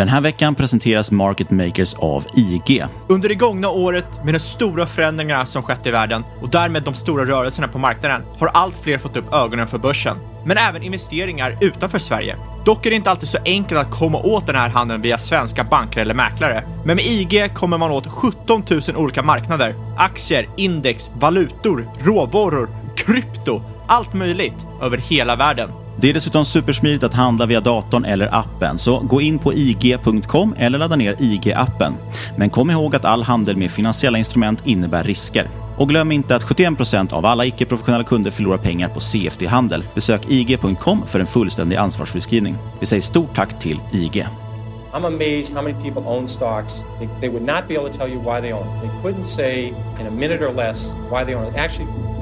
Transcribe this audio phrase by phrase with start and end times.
[0.00, 2.84] Den här veckan presenteras Market Makers av IG.
[3.08, 6.94] Under det gångna året med de stora förändringarna som skett i världen och därmed de
[6.94, 10.16] stora rörelserna på marknaden har allt fler fått upp ögonen för börsen.
[10.44, 12.36] Men även investeringar utanför Sverige.
[12.64, 15.64] Dock är det inte alltid så enkelt att komma åt den här handeln via svenska
[15.64, 16.64] banker eller mäklare.
[16.84, 19.74] Men med IG kommer man åt 17 000 olika marknader.
[19.98, 25.70] Aktier, index, valutor, råvaror, krypto, allt möjligt över hela världen.
[25.96, 30.54] Det är dessutom supersmidigt att handla via datorn eller appen, så gå in på ig.com
[30.58, 31.92] eller ladda ner IG-appen.
[32.36, 35.48] Men kom ihåg att all handel med finansiella instrument innebär risker.
[35.76, 39.84] Och glöm inte att 71% av alla icke-professionella kunder förlorar pengar på CFD-handel.
[39.94, 42.56] Besök ig.com för en fullständig ansvarsbeskrivning.
[42.80, 44.26] Vi säger stort tack till IG.
[44.92, 46.84] I'm amazed how many people own stocks.
[46.98, 48.66] They, they would not be able to tell you why they own.
[48.80, 49.68] They couldn't say
[50.00, 51.54] in a minute or less why they own.
[51.54, 51.88] Actually,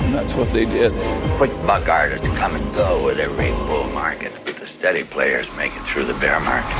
[0.00, 0.92] And that's what they did.
[1.38, 5.72] Quick buck artists come and go with every bull market, but the steady players make
[5.76, 6.76] it through the bear market.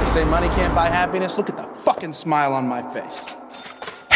[0.00, 1.38] They say money can't buy happiness.
[1.38, 3.36] Look at the fucking smile on my face.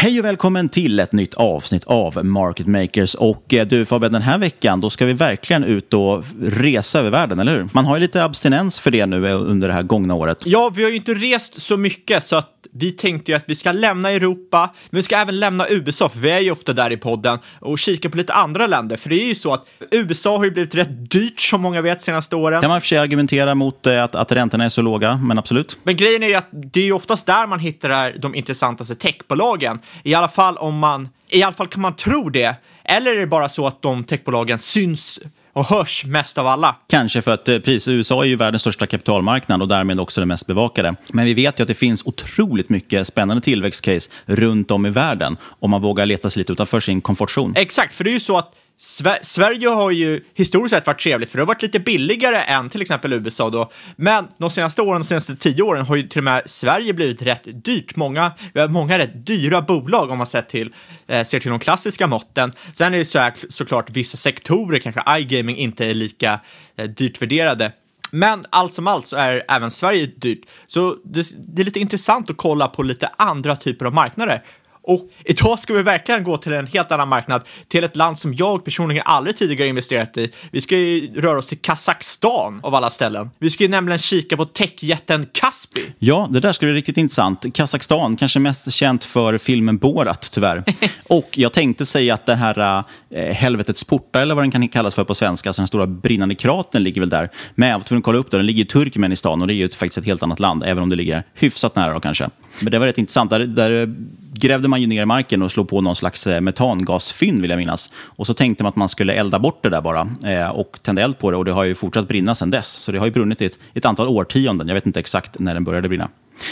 [0.01, 3.15] Hej och välkommen till ett nytt avsnitt av Market Makers.
[3.15, 7.09] Och eh, du Fabian, den här veckan då ska vi verkligen ut och resa över
[7.09, 7.67] världen, eller hur?
[7.73, 10.43] Man har ju lite abstinens för det nu eh, under det här gångna året.
[10.45, 13.55] Ja, vi har ju inte rest så mycket så att vi tänkte ju att vi
[13.55, 16.91] ska lämna Europa, men vi ska även lämna USA, för vi är ju ofta där
[16.91, 18.97] i podden, och kika på lite andra länder.
[18.97, 22.01] För det är ju så att USA har ju blivit rätt dyrt, som många vet,
[22.01, 22.61] senaste åren.
[22.61, 25.79] Kan man för sig argumentera mot eh, att, att räntorna är så låga, men absolut.
[25.83, 29.79] Men grejen är ju att det är ju oftast där man hittar de intressantaste techbolagen.
[30.03, 32.55] I alla fall om man, i alla fall kan man tro det.
[32.83, 35.19] Eller är det bara så att de techbolagen syns
[35.53, 36.75] och hörs mest av alla.
[36.89, 40.27] Kanske för att eh, pris, USA är ju världens största kapitalmarknad och därmed också den
[40.27, 40.95] mest bevakade.
[41.09, 45.37] Men vi vet ju att det finns otroligt mycket spännande tillväxtcase runt om i världen
[45.59, 47.53] om man vågar leta sig lite utanför sin komfortzon.
[47.55, 51.29] Exakt, för det är ju så att Sver Sverige har ju historiskt sett varit trevligt,
[51.29, 53.71] för det har varit lite billigare än till exempel USA då.
[53.95, 57.21] Men de senaste åren, de senaste tio åren, har ju till och med Sverige blivit
[57.21, 57.95] rätt dyrt.
[57.95, 60.73] Många, vi har många rätt dyra bolag om man sett till,
[61.07, 62.51] eh, ser till de klassiska måtten.
[62.73, 66.39] Sen är det så här, såklart vissa sektorer, kanske iGaming, inte är lika
[66.75, 67.71] eh, dyrt värderade.
[68.11, 70.41] Men allt som allt så är även Sverige dyrt.
[70.67, 74.43] Så det, det är lite intressant att kolla på lite andra typer av marknader.
[74.83, 78.33] Och idag ska vi verkligen gå till en helt annan marknad, till ett land som
[78.33, 80.31] jag personligen aldrig tidigare investerat i.
[80.51, 83.29] Vi ska ju röra oss till Kazakstan av alla ställen.
[83.39, 85.81] Vi ska ju nämligen kika på techjätten Kaspi.
[85.99, 87.45] Ja, det där ska bli riktigt intressant.
[87.53, 90.63] Kazakstan, kanske mest känt för filmen Borat, tyvärr.
[91.07, 94.95] och jag tänkte säga att den här äh, helvetets porta, eller vad den kan kallas
[94.95, 97.29] för på svenska, alltså den stora brinnande kratern ligger väl där.
[97.55, 99.55] Men jag var tvungen att kolla upp det, den ligger i Turkmenistan och det är
[99.55, 102.29] ju faktiskt ett helt annat land, även om det ligger hyfsat nära då kanske.
[102.61, 103.29] Men det var rätt intressant.
[103.29, 103.95] Där, där
[104.33, 107.91] grävde man ju ner marken och slog på någon slags eh, metangasfynd, vill jag minnas.
[108.05, 111.01] Och så tänkte man att man skulle elda bort det där bara eh, och tända
[111.01, 111.37] eld på det.
[111.37, 112.67] Och det har ju fortsatt brinna sedan dess.
[112.67, 114.67] Så det har ju brunnit i ett, ett antal årtionden.
[114.67, 116.09] Jag vet inte exakt när den började brinna.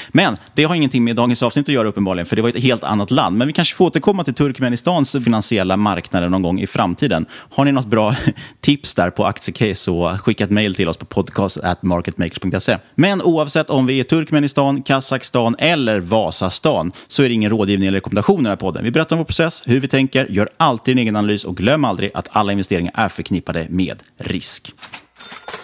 [0.09, 2.83] Men det har ingenting med dagens avsnitt att göra uppenbarligen, för det var ett helt
[2.83, 3.37] annat land.
[3.37, 7.25] Men vi kanske får återkomma till Turkmenistans finansiella marknader någon gång i framtiden.
[7.31, 8.15] Har ni något bra
[8.61, 12.77] tips där på aktiecase så skicka ett mejl till oss på podcast.marketmakers.se.
[12.95, 17.97] Men oavsett om vi är Turkmenistan, Kazakstan eller Vasastan så är det ingen rådgivning eller
[17.97, 18.83] rekommendation i den här podden.
[18.83, 21.85] Vi berättar om vår process, hur vi tänker, gör alltid en egen analys och glöm
[21.85, 24.73] aldrig att alla investeringar är förknippade med risk.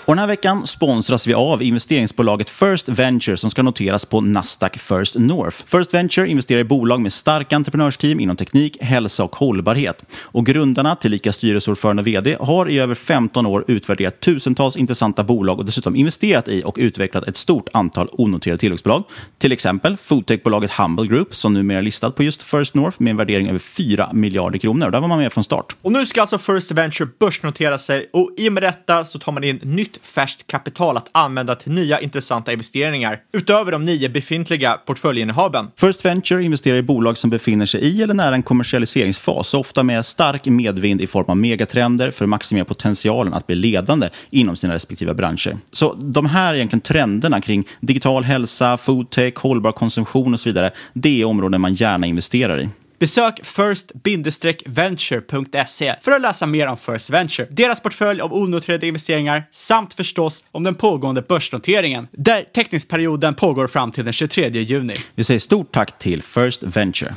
[0.08, 4.78] Och den här veckan sponsras vi av investeringsbolaget First Venture som ska noteras på Nasdaq
[4.80, 5.58] First North.
[5.66, 10.06] First Venture investerar i bolag med starka entreprenörsteam inom teknik, hälsa och hållbarhet.
[10.22, 15.60] Och grundarna, tillika styrelseordförande och vd, har i över 15 år utvärderat tusentals intressanta bolag
[15.60, 19.04] och dessutom investerat i och utvecklat ett stort antal onoterade tillväxtbolag.
[19.38, 23.18] Till exempel foodtechbolaget Humble Group som numera är listat på just First North med en
[23.18, 24.92] värdering över 4 miljarder kronor.
[24.92, 25.76] Där var man med från start.
[25.82, 29.32] Och nu ska alltså First Venture börsnotera sig och i och med detta så tar
[29.32, 34.74] man in nytt färskt kapital att använda till nya intressanta investeringar utöver de nio befintliga
[34.74, 35.68] portföljinnehaven.
[35.80, 40.06] First Venture investerar i bolag som befinner sig i eller nära en kommersialiseringsfas, ofta med
[40.06, 44.74] stark medvind i form av megatrender för att maximera potentialen att bli ledande inom sina
[44.74, 45.58] respektive branscher.
[45.72, 51.22] Så de här egentligen trenderna kring digital hälsa, foodtech, hållbar konsumtion och så vidare, det
[51.22, 52.70] är områden man gärna investerar i.
[53.00, 59.94] Besök first-venture.se för att läsa mer om First Venture, deras portfölj av onoterade investeringar samt
[59.94, 64.96] förstås om den pågående börsnoteringen, där teckningsperioden pågår fram till den 23 juni.
[65.16, 67.14] Vi säger stort tack till First Venture.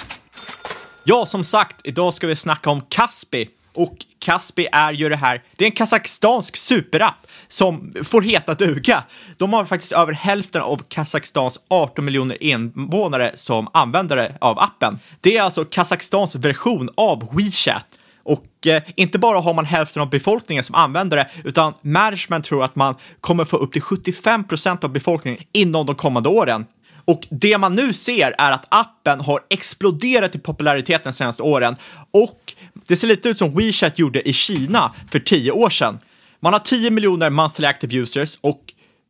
[1.05, 3.49] Ja, som sagt, idag ska vi snacka om Kaspi.
[3.79, 9.05] Och Kaspi är ju det här, det är en kazakstansk superapp som får heta duga.
[9.37, 14.99] De har faktiskt över hälften av Kazakstans 18 miljoner invånare som användare av appen.
[15.21, 17.87] Det är alltså Kazakstans version av WeChat.
[18.23, 22.77] Och eh, inte bara har man hälften av befolkningen som användare utan management tror att
[22.77, 26.67] man kommer få upp till 75 procent av befolkningen inom de kommande åren.
[27.09, 31.77] Och det man nu ser är att appen har exploderat i popularitet de senaste åren
[32.11, 32.55] och
[32.89, 35.99] det ser lite ut som WeChat gjorde i Kina för tio år sedan.
[36.41, 38.61] Man har 10 miljoner monthly active users och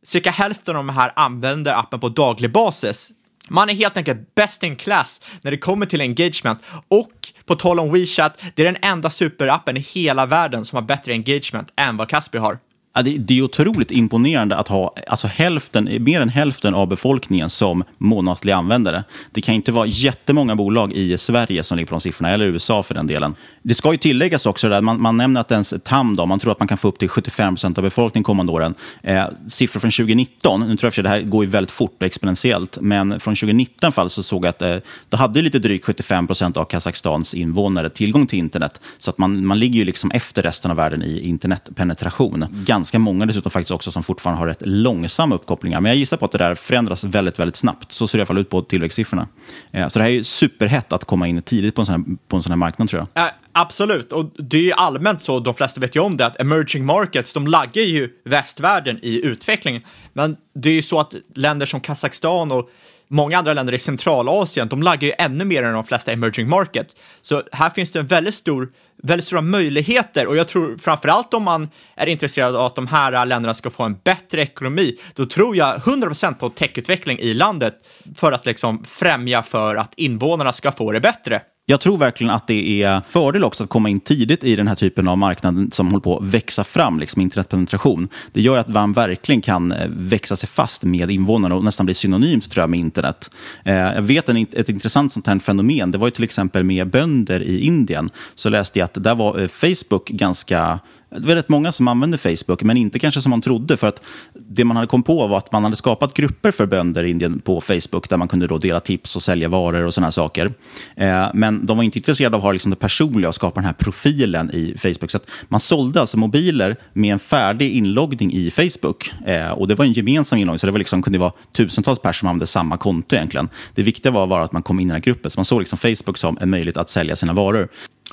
[0.03, 3.11] cirka hälften av de här använder appen på daglig basis.
[3.49, 7.11] Man är helt enkelt best in class när det kommer till engagement och
[7.45, 11.11] på tal om WeChat, det är den enda superappen i hela världen som har bättre
[11.11, 12.59] engagement än vad Kaspi har.
[12.93, 17.49] Ja, det, det, är otroligt imponerande att ha alltså hälften, mer än hälften av befolkningen
[17.49, 19.03] som månatliga användare.
[19.31, 22.83] Det kan inte vara jättemånga bolag i Sverige som ligger på de siffrorna, eller USA
[22.83, 23.35] för den delen.
[23.61, 26.51] Det ska ju tilläggas också, där man, man nämner att ens TAM, då, man tror
[26.51, 28.75] att man kan få upp till 75 procent av befolkningen kommande åren.
[29.03, 32.05] Eh, siffror från 2019, nu tror jag att det här går ju väldigt fort och
[32.05, 34.75] exponentiellt, men från 2019 fall så såg jag att eh,
[35.09, 38.81] då hade lite drygt 75 procent av Kazakstans invånare tillgång till internet.
[38.97, 42.45] Så att man, man ligger ju liksom efter resten av världen i internetpenetration.
[42.79, 45.81] Ganska många dessutom faktiskt också som fortfarande har rätt långsamma uppkopplingar.
[45.81, 47.91] Men jag gissar på att det där förändras väldigt, väldigt snabbt.
[47.91, 49.27] Så ser det i alla fall ut på tillväxtsiffrorna.
[49.71, 52.37] Eh, så det här är superhett att komma in tidigt på en sån här, på
[52.37, 53.25] en sån här marknad tror jag.
[53.25, 56.39] Äh, absolut, och det är ju allmänt så, de flesta vet ju om det, att
[56.39, 59.81] emerging markets, de laggar ju västvärlden i utvecklingen.
[60.13, 62.69] Men det är ju så att länder som Kazakstan och
[63.09, 66.95] många andra länder i Centralasien, de laggar ju ännu mer än de flesta emerging markets.
[67.21, 68.71] Så här finns det en väldigt stor,
[69.03, 73.25] väldigt stora möjligheter och jag tror framförallt om man är intresserad av att de här
[73.25, 77.73] länderna ska få en bättre ekonomi, då tror jag 100% på techutveckling i landet
[78.15, 81.41] för att liksom främja för att invånarna ska få det bättre.
[81.69, 84.75] Jag tror verkligen att det är fördel också att komma in tidigt i den här
[84.75, 88.07] typen av marknad som håller på att växa fram, liksom internetpenetration.
[88.33, 91.95] Det gör att man verkligen kan eh, växa sig fast med invånarna och nästan bli
[91.95, 93.31] synonymt tror jag, med internet.
[93.63, 95.91] Eh, jag vet en, ett intressant sånt här fenomen.
[95.91, 98.09] Det var ju till exempel med bönder i Indien.
[98.35, 100.79] Så läste jag att där var eh, Facebook ganska
[101.11, 103.77] det var rätt många som använde Facebook, men inte kanske som man trodde.
[103.77, 104.01] För att
[104.33, 107.39] det man hade kommit på var att man hade skapat grupper för bönder i Indien
[107.39, 110.51] på Facebook, där man kunde då dela tips och sälja varor och sådana saker.
[110.95, 113.65] Eh, men de var inte intresserade av att ha liksom det personliga och skapa den
[113.65, 115.11] här profilen i Facebook.
[115.11, 119.13] Så att man sålde alltså mobiler med en färdig inloggning i Facebook.
[119.25, 122.13] Eh, och Det var en gemensam inloggning, så det var liksom, kunde vara tusentals personer
[122.13, 123.49] som använde samma konto egentligen.
[123.75, 125.59] Det viktiga var bara att man kom in i den här gruppen, så man såg
[125.59, 127.67] liksom Facebook som en möjlighet att sälja sina varor.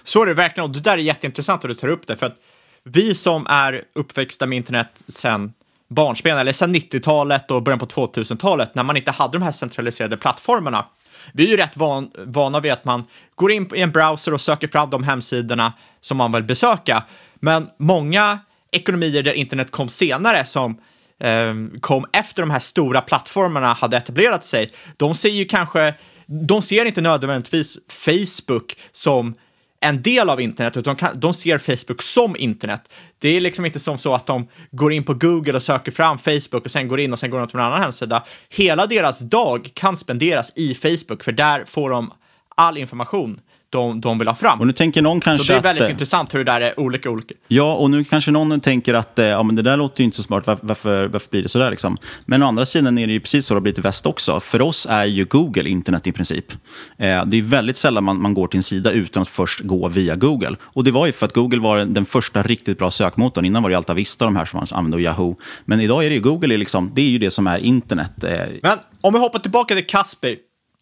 [0.04, 2.26] Så är det verkligen, och det där är jätteintressant att du tar upp det, för
[2.26, 2.36] att
[2.84, 5.52] vi som är uppväxta med internet sen
[5.88, 10.16] barnsben, eller sen 90-talet och början på 2000-talet, när man inte hade de här centraliserade
[10.16, 10.86] plattformarna,
[11.32, 13.04] vi är ju rätt van, vana vid att man
[13.34, 17.04] går in i en browser och söker fram de hemsidorna som man vill besöka.
[17.34, 18.38] Men många
[18.72, 20.80] ekonomier där internet kom senare, som
[21.20, 25.94] eh, kom efter de här stora plattformarna hade etablerat sig, de ser ju kanske,
[26.26, 29.34] de ser inte nödvändigtvis Facebook som
[29.88, 32.92] en del av internet, utan de, kan, de ser Facebook som internet.
[33.18, 36.18] Det är liksom inte som så att de går in på Google och söker fram
[36.18, 38.24] Facebook och sen går in och sen går de till en annan hemsida.
[38.48, 42.12] Hela deras dag kan spenderas i Facebook, för där får de
[42.56, 43.40] all information
[43.76, 44.60] de, de vill ha fram.
[44.60, 46.60] Och nu tänker någon kanske så det är väldigt att, eh, intressant hur det där
[46.60, 47.34] är olika olika.
[47.48, 50.16] Ja, och nu kanske någon tänker att eh, ja, men det där låter ju inte
[50.16, 51.70] så smart, varför, varför, varför blir det så där?
[51.70, 51.96] Liksom?
[52.26, 54.40] Men å andra sidan är det ju precis så det har blivit i väst också.
[54.40, 56.52] För oss är ju Google internet i princip.
[56.98, 59.88] Eh, det är väldigt sällan man, man går till en sida utan att först gå
[59.88, 60.56] via Google.
[60.62, 63.44] Och det var ju för att Google var den första riktigt bra sökmotorn.
[63.44, 65.36] Innan var det Alta Vista, de här som man använde, och Yahoo.
[65.64, 68.24] Men idag är det ju Google, är liksom, det är ju det som är internet.
[68.24, 68.30] Eh.
[68.62, 70.36] Men om vi hoppar tillbaka till Kaspi.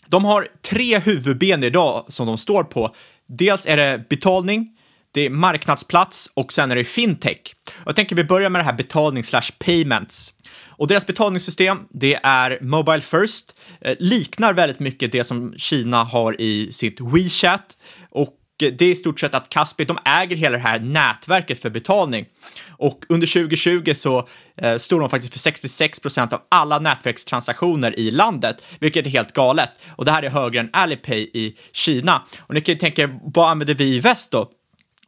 [0.09, 2.95] De har tre huvudben idag som de står på.
[3.29, 4.71] Dels är det betalning,
[5.13, 7.55] det är marknadsplats och sen är det fintech.
[7.87, 10.33] Jag tänker vi börjar med det här betalning slash payments.
[10.77, 16.41] Och deras betalningssystem, det är Mobile First, eh, liknar väldigt mycket det som Kina har
[16.41, 17.79] i sitt WeChat
[18.11, 18.29] och
[18.63, 21.71] Eh, det är i stort sett att Kaspi, de äger hela det här nätverket för
[21.71, 22.27] betalning.
[22.71, 28.11] Och under 2020 så eh, stod de faktiskt för 66 procent av alla nätverkstransaktioner i
[28.11, 29.71] landet, vilket är helt galet.
[29.97, 32.23] Och det här är högre än Alipay i Kina.
[32.41, 34.51] Och ni kan ju tänka, vad använder vi i väst då?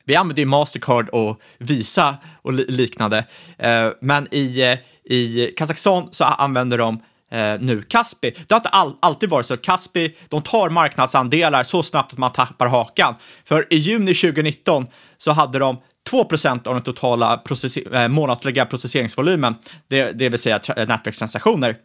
[0.04, 3.24] Vi använder ju Mastercard och Visa och liknande.
[3.58, 4.78] Eh, men i, eh,
[5.12, 9.56] i Kazakstan så använder de eh, nu Caspi, Det har inte all, alltid varit så.
[9.56, 13.14] Caspi, de tar marknadsandelar så snabbt att man tappar hakan.
[13.44, 14.86] För i juni 2019
[15.18, 15.76] så hade de
[16.10, 19.54] 2% av den totala process eh, månatliga processeringsvolymen,
[19.88, 21.76] det, det vill säga eh, nätverkstransaktioner.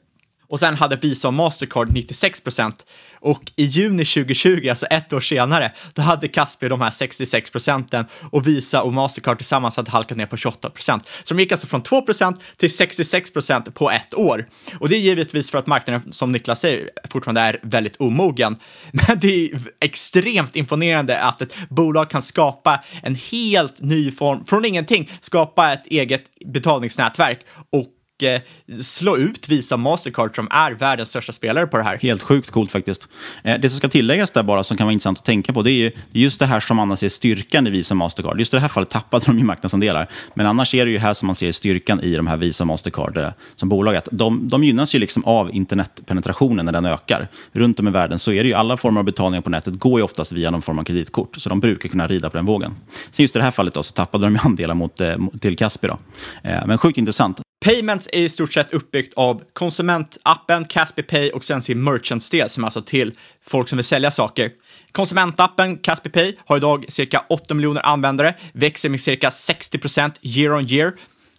[0.51, 2.85] Och sen hade Visa och Mastercard 96 procent.
[3.19, 8.05] Och i juni 2020, alltså ett år senare, då hade Kaspi de här 66 procenten
[8.31, 11.09] och Visa och Mastercard tillsammans hade halkat ner på 28 procent.
[11.23, 14.47] Så de gick alltså från 2 procent till 66 procent på ett år.
[14.79, 18.57] Och det är givetvis för att marknaden, som Niklas säger, fortfarande är väldigt omogen.
[18.91, 24.65] Men det är extremt imponerande att ett bolag kan skapa en helt ny form, från
[24.65, 27.39] ingenting, skapa ett eget betalningsnätverk
[27.69, 27.87] och
[28.23, 28.41] eh,
[28.81, 31.97] slå ut Visa Mastercard som är världens största spelare på det här.
[32.01, 33.07] Helt sjukt coolt faktiskt.
[33.43, 35.71] Eh, det som ska tilläggas där bara, som kan vara intressant att tänka på, det
[35.71, 38.39] är ju just det här som annars är styrkan i Visa Mastercard.
[38.39, 40.09] Just i det här fallet tappade de ju marknadsandelar.
[40.33, 43.17] Men annars är det ju här som man ser styrkan i de här Visa Mastercard
[43.17, 43.95] eh, som bolag.
[43.95, 47.27] Att de, de gynnas ju liksom av internetpenetrationen när den ökar.
[47.51, 49.99] Runt om i världen så är det ju alla former av betalningar på nätet går
[49.99, 51.35] ju oftast via någon form av kreditkort.
[51.37, 52.75] Så de brukar kunna rida på den vågen.
[53.11, 55.87] Sen just i det här fallet då, så tappade de andelar eh, mot, till Kaspi.
[55.87, 55.97] Då.
[56.43, 57.41] Eh, men sjukt intressant.
[57.65, 62.63] Payments är i stort sett uppbyggt av konsumentappen Caspi Pay och sen sin merchant-del som
[62.63, 64.51] är alltså till folk som vill sälja saker.
[64.91, 70.53] Konsumentappen Caspi Pay har idag cirka 8 miljoner användare, växer med cirka 60 procent year
[70.53, 70.93] on year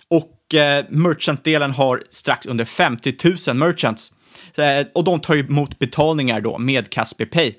[0.08, 3.14] och eh, merchant-delen har strax under 50
[3.48, 4.12] 000 merchants.
[4.54, 7.54] Eh, och de tar emot betalningar då med Caspi Pay.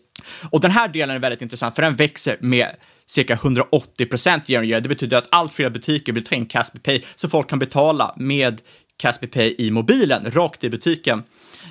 [0.49, 4.63] Och den här delen är väldigt intressant för den växer med cirka 180 procent year
[4.63, 4.81] on year.
[4.81, 8.13] Det betyder att allt fler butiker vill ta in Caspi Pay så folk kan betala
[8.17, 8.61] med
[8.97, 11.23] Caspi Pay i mobilen, rakt i butiken.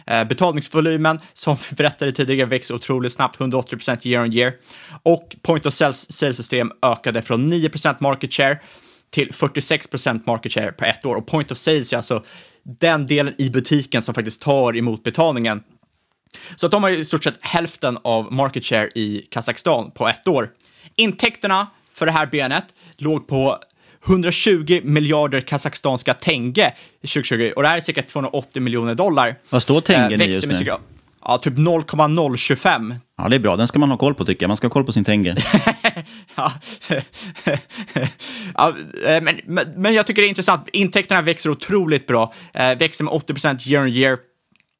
[0.07, 4.53] Eh, betalningsvolymen, som vi berättade tidigare, växer otroligt snabbt, 180 procent year on year.
[5.03, 8.61] Och point of sales-system ökade från 9 procent market share
[9.11, 11.15] till 46 procent market share på ett år.
[11.15, 12.25] Och point of sales är alltså
[12.81, 15.63] den delen i butiken som faktiskt tar emot betalningen.
[16.57, 20.29] Så att de har i stort sett hälften av market share i Kazakstan på ett
[20.29, 20.51] år.
[20.97, 22.65] Intäkterna för det här benet
[22.97, 23.59] låg på
[24.07, 29.37] 120 miljarder kazakstanska tenge 2020 och det här är cirka 280 miljoner dollar.
[29.51, 30.55] Vad står tengen eh, i just nu?
[30.55, 30.79] Cirka,
[31.25, 32.95] ja, typ 0,025.
[33.19, 33.57] Ja, det är bra.
[33.57, 34.49] Den ska man ha koll på tycker jag.
[34.49, 35.37] Man ska ha koll på sin tenge.
[36.35, 36.53] ja.
[38.55, 38.75] ja
[39.23, 40.69] men, men, men, jag tycker det är intressant.
[40.73, 42.33] Intäkterna växer otroligt bra.
[42.55, 44.19] Eh, växer med 80 year on year.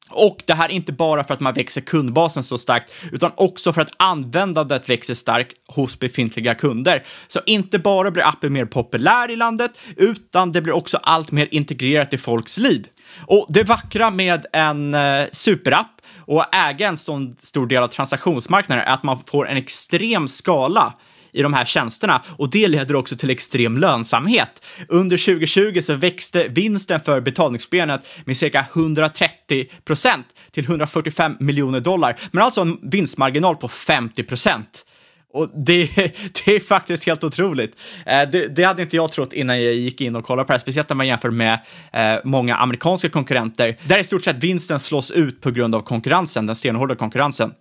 [0.09, 3.73] Och det här är inte bara för att man växer kundbasen så starkt, utan också
[3.73, 7.03] för att användandet växer starkt hos befintliga kunder.
[7.27, 11.47] Så inte bara blir appen mer populär i landet, utan det blir också allt mer
[11.51, 12.87] integrerat i folks liv.
[13.27, 16.97] Och det vackra med en eh, superapp och äga en
[17.39, 20.93] stor del av transaktionsmarknaden är att man får en extrem skala
[21.33, 24.65] i de här tjänsterna och det leder också till extrem lönsamhet.
[24.87, 32.19] Under 2020 så växte vinsten för betalningsbenet med cirka 130 procent till 145 miljoner dollar,
[32.31, 34.85] men alltså en vinstmarginal på 50 procent.
[35.33, 35.89] Och det,
[36.45, 37.77] det är faktiskt helt otroligt.
[38.05, 40.53] Eh, det, det, hade inte jag trott innan jag gick in och kollade på det
[40.53, 41.59] här, speciellt när man jämför med
[41.93, 46.45] eh, många amerikanska konkurrenter, där i stort sett vinsten slås ut på grund av konkurrensen,
[46.45, 47.51] den stenhårda konkurrensen.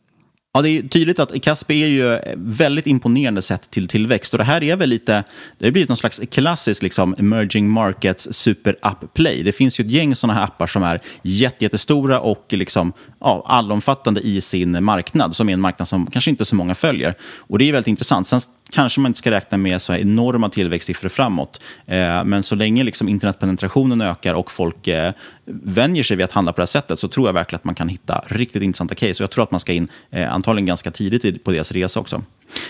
[0.55, 4.35] Ja, det är tydligt att Kaspi är ju väldigt imponerande sett till tillväxt.
[4.35, 5.25] Och det här är väl lite,
[5.59, 9.43] det har blivit någon slags klassisk liksom, emerging markets super-app-play.
[9.43, 14.21] Det finns ju ett gäng sådana här appar som är jättestora och liksom, ja, allomfattande
[14.21, 17.15] i sin marknad, som är en marknad som kanske inte så många följer.
[17.37, 18.27] Och det är väldigt intressant.
[18.27, 18.41] Sen
[18.73, 21.61] kanske man inte ska räkna med så här enorma tillväxtsiffror framåt.
[21.87, 25.13] Eh, men så länge liksom internetpenetrationen ökar och folk eh,
[25.45, 27.75] vänjer sig vid att handla på det här sättet så tror jag verkligen att man
[27.75, 29.11] kan hitta riktigt intressanta case.
[29.11, 32.23] Och jag tror att man ska in eh, antagligen ganska tidigt på deras resa också.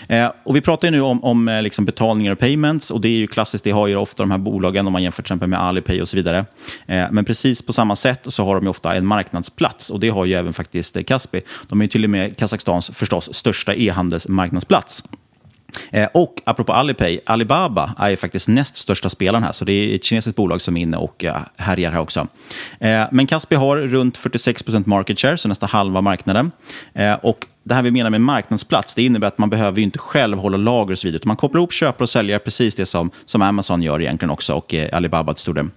[0.09, 3.19] Eh, och vi pratar nu om, om eh, liksom betalningar och payments och det är
[3.19, 5.61] ju klassiskt, det har ju ofta de här bolagen om man jämför till exempel med
[5.61, 6.45] Alipay och så vidare.
[6.87, 10.25] Eh, men precis på samma sätt så har de ofta en marknadsplats och det har
[10.25, 11.41] ju även faktiskt eh, Kaspi.
[11.69, 15.05] De är ju till och med Kazakstans förstås största e-handelsmarknadsplats.
[15.91, 20.05] Eh, och apropå Alipay, Alibaba är faktiskt näst största spelaren här, så det är ett
[20.05, 22.27] kinesiskt bolag som är inne och eh, härjar här också.
[22.81, 26.51] Eh, men Kaspi har runt 46% market share, så nästan halva marknaden.
[26.95, 30.39] Eh, och det här vi menar med marknadsplats, det innebär att man behöver inte själv
[30.39, 31.23] hålla lager och så vidare.
[31.25, 34.75] Man kopplar ihop köpare och säljare, precis det som, som Amazon gör egentligen också och
[34.75, 35.69] eh, Alibaba till stor del.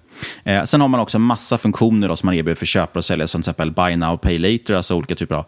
[0.44, 3.28] Eh, sen har man också massa funktioner då, som man erbjuder för köpare och säljare,
[3.28, 5.46] som till exempel buy now, pay later, alltså olika typer av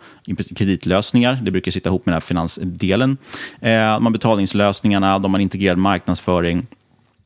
[0.55, 1.39] kreditlösningar.
[1.41, 3.17] Det brukar sitta ihop med den här finansdelen.
[3.61, 6.67] Eh, man har betalningslösningarna, de har integrerad marknadsföring.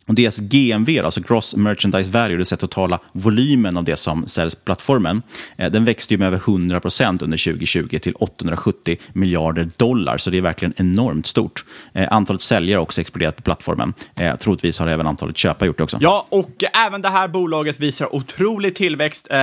[0.07, 4.27] Och deras GMV, alltså Gross Merchandise Value, det vill säga totala volymen av det som
[4.27, 5.21] säljs på plattformen,
[5.57, 10.17] eh, den växte ju med över 100 procent under 2020 till 870 miljarder dollar.
[10.17, 11.65] Så det är verkligen enormt stort.
[11.93, 13.93] Eh, antalet säljare har också exploderat på plattformen.
[14.19, 15.97] Eh, troligtvis har även antalet köpare gjort det också.
[16.01, 19.27] Ja, och även det här bolaget visar otrolig tillväxt.
[19.29, 19.37] Eh,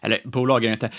[0.00, 0.90] eller bolag är det inte.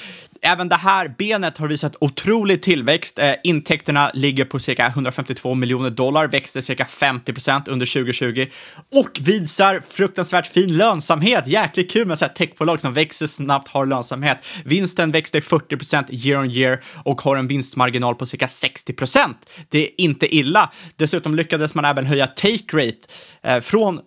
[0.46, 3.20] Även det här benet har visat otrolig tillväxt.
[3.20, 8.46] Eh, intäkterna ligger på cirka 152 miljoner dollar, växte cirka 50 procent under 2020
[8.92, 11.48] och visar fruktansvärt fin lönsamhet.
[11.48, 14.38] Jäkligt kul med så här techbolag som växer snabbt, har lönsamhet.
[14.66, 19.38] Vinsten växte 40 procent year on year och har en vinstmarginal på cirka 60 procent.
[19.70, 20.72] Det är inte illa.
[20.96, 22.98] Dessutom lyckades man även höja take rate
[23.44, 24.00] eh, från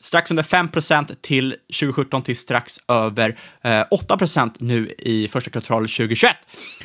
[0.00, 6.36] strax under 5% till 2017 till strax över eh, 8% nu i första kvartalet 2021.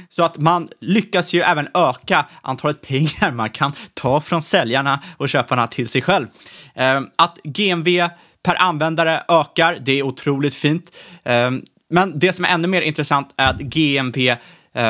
[0.09, 5.29] Så att man lyckas ju även öka antalet pengar man kan ta från säljarna och
[5.29, 6.27] köparna till sig själv.
[6.75, 8.07] Eh, att GMV
[8.43, 10.91] per användare ökar, det är otroligt fint.
[11.23, 11.51] Eh,
[11.89, 14.37] men det som är ännu mer intressant är att GMV eh,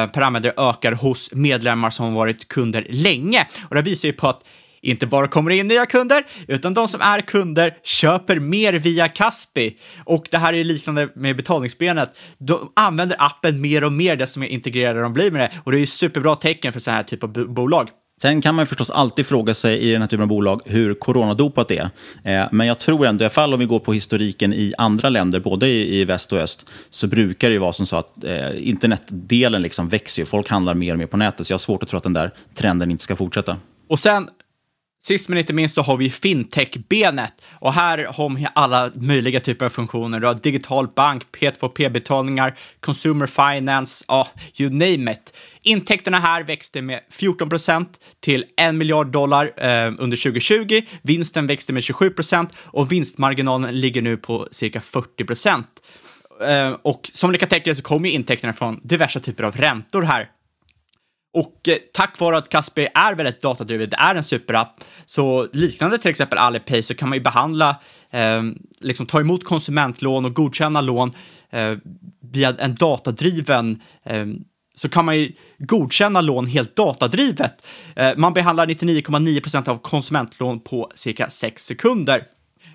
[0.07, 3.47] per användare ökar hos medlemmar som varit kunder länge.
[3.69, 4.43] Och det visar ju på att
[4.85, 9.77] inte bara kommer in nya kunder, utan de som är kunder köper mer via Kaspi.
[10.05, 12.17] Och det här är liknande med betalningsbenet.
[12.37, 15.51] De använder appen mer och mer desto mer integrerade de blir med det.
[15.63, 17.89] Och det är ju superbra tecken för sådana här typ av bolag.
[18.21, 21.67] Sen kan man förstås alltid fråga sig i den här typen av bolag hur coronadopat
[21.67, 21.89] det är.
[22.23, 25.09] Eh, men jag tror ändå, i alla fall om vi går på historiken i andra
[25.09, 28.67] länder, både i, väst och öst, så brukar det ju vara som så att eh,
[28.67, 30.25] internetdelen liksom växer.
[30.25, 32.13] Folk handlar mer och mer på nätet, så jag har svårt att tro att den
[32.13, 33.57] där trenden inte ska fortsätta.
[33.89, 34.27] Och sen
[35.07, 39.65] Sist men inte minst så har vi fintech-benet och här har vi alla möjliga typer
[39.65, 40.19] av funktioner.
[40.19, 45.37] Du har digital bank, P2P-betalningar, consumer finance, ja, you name it.
[45.61, 50.81] Intäkterna här växte med 14 procent till 1 miljard dollar eh, under 2020.
[51.01, 55.67] Vinsten växte med 27 procent och vinstmarginalen ligger nu på cirka 40 procent.
[56.47, 60.01] Eh, och som ni kan tänka er så kommer intäkterna från diverse typer av räntor
[60.01, 60.29] här.
[61.35, 65.97] Och eh, tack vare att Kaspi är väldigt datadrivet, det är en superapp, så liknande
[65.97, 67.75] till exempel Alipay så kan man ju behandla,
[68.11, 68.43] eh,
[68.81, 71.13] liksom ta emot konsumentlån och godkänna lån
[71.49, 71.73] eh,
[72.31, 74.25] via en datadriven eh,
[74.75, 77.65] så kan man ju godkänna lån helt datadrivet.
[77.95, 82.23] Eh, man behandlar 99,9 procent av konsumentlån på cirka 6 sekunder.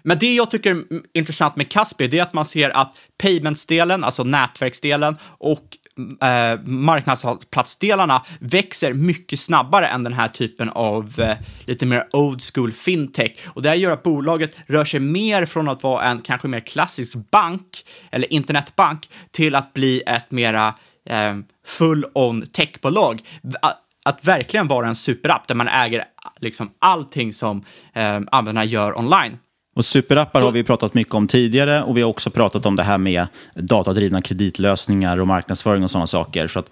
[0.03, 4.05] Men det jag tycker är intressant med Kaspi, det är att man ser att paymentsdelen,
[4.05, 5.77] alltså nätverksdelen och
[6.22, 12.72] eh, marknadsplatsdelarna växer mycket snabbare än den här typen av eh, lite mer old school
[12.72, 13.48] fintech.
[13.48, 16.61] Och det här gör att bolaget rör sig mer från att vara en kanske mer
[16.61, 20.74] klassisk bank eller internetbank till att bli ett mera
[21.07, 23.20] eh, full-on techbolag.
[23.62, 26.05] Att, att verkligen vara en superapp där man äger
[26.40, 29.38] liksom allting som eh, användarna gör online.
[29.81, 32.83] Och superappar har vi pratat mycket om tidigare och vi har också pratat om det
[32.83, 36.47] här med datadrivna kreditlösningar och marknadsföring och sådana saker.
[36.47, 36.66] Så att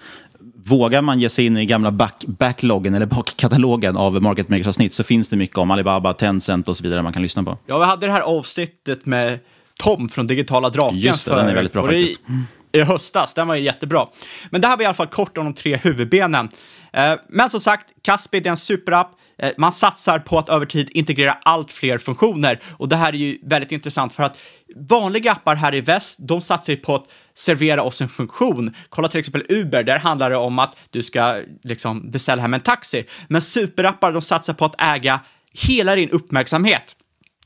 [0.65, 5.05] vågar man ge sig in i gamla back, backloggen eller bakkatalogen av Market Makers-avsnitt så
[5.05, 7.59] finns det mycket om Alibaba, Tencent och så vidare man kan lyssna på.
[7.67, 9.39] Ja, vi hade det här avsnittet med
[9.81, 10.99] Tom från Digitala Draken.
[10.99, 12.21] Just det, den är väldigt bra faktiskt.
[12.73, 14.07] I höstas, den var ju jättebra.
[14.51, 16.49] Men det här var i alla fall kort om de tre huvudbenen.
[16.93, 19.11] Eh, men som sagt, Caspi är en superapp.
[19.39, 23.17] Eh, man satsar på att över tid integrera allt fler funktioner och det här är
[23.17, 24.39] ju väldigt intressant för att
[24.77, 27.05] vanliga appar här i väst, de satsar ju på att
[27.35, 28.75] servera oss en funktion.
[28.89, 32.61] Kolla till exempel Uber, där handlar det om att du ska liksom beställa hem en
[32.61, 33.05] taxi.
[33.29, 35.21] Men superappar, de satsar på att äga
[35.53, 36.97] hela din uppmärksamhet.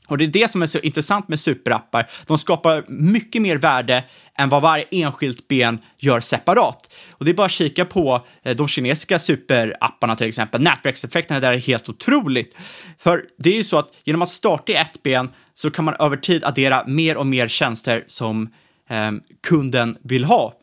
[0.07, 2.09] Och det är det som är så intressant med superappar.
[2.27, 4.03] De skapar mycket mer värde
[4.37, 6.93] än vad varje enskilt ben gör separat.
[7.11, 10.61] Och det är bara att kika på eh, de kinesiska superapparna till exempel.
[10.61, 12.55] Nätverkseffekterna där är helt otroligt.
[12.99, 15.95] För det är ju så att genom att starta i ett ben så kan man
[15.99, 18.49] över tid addera mer och mer tjänster som
[18.89, 19.11] eh,
[19.47, 20.53] kunden vill ha.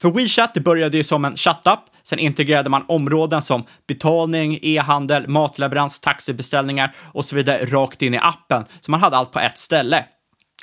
[0.00, 1.84] För WeChat, det började ju som en chattapp.
[2.08, 8.18] Sen integrerade man områden som betalning, e-handel, matleverans, taxibeställningar och så vidare rakt in i
[8.18, 8.64] appen.
[8.80, 10.04] Så man hade allt på ett ställe.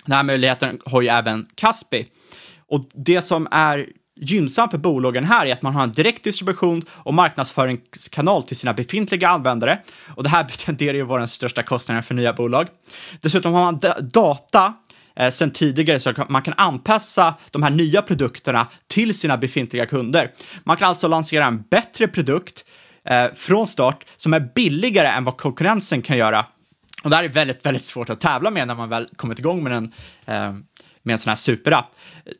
[0.05, 2.07] Den här möjligheten har ju även Kaspi.
[2.67, 6.85] Och det som är gynnsamt för bolagen här är att man har en direkt distribution
[6.89, 9.79] och marknadsföringskanal till sina befintliga användare.
[10.07, 12.67] Och det här tenderar ju att vara den största kostnaden för nya bolag.
[13.21, 13.79] Dessutom har man
[14.13, 14.73] data
[15.15, 20.31] eh, sen tidigare så man kan anpassa de här nya produkterna till sina befintliga kunder.
[20.63, 22.65] Man kan alltså lansera en bättre produkt
[23.05, 26.45] eh, från start som är billigare än vad konkurrensen kan göra.
[27.03, 29.63] Och det här är väldigt, väldigt svårt att tävla med när man väl kommit igång
[29.63, 29.91] med en,
[30.25, 30.53] eh,
[31.03, 31.85] med en sån här superapp.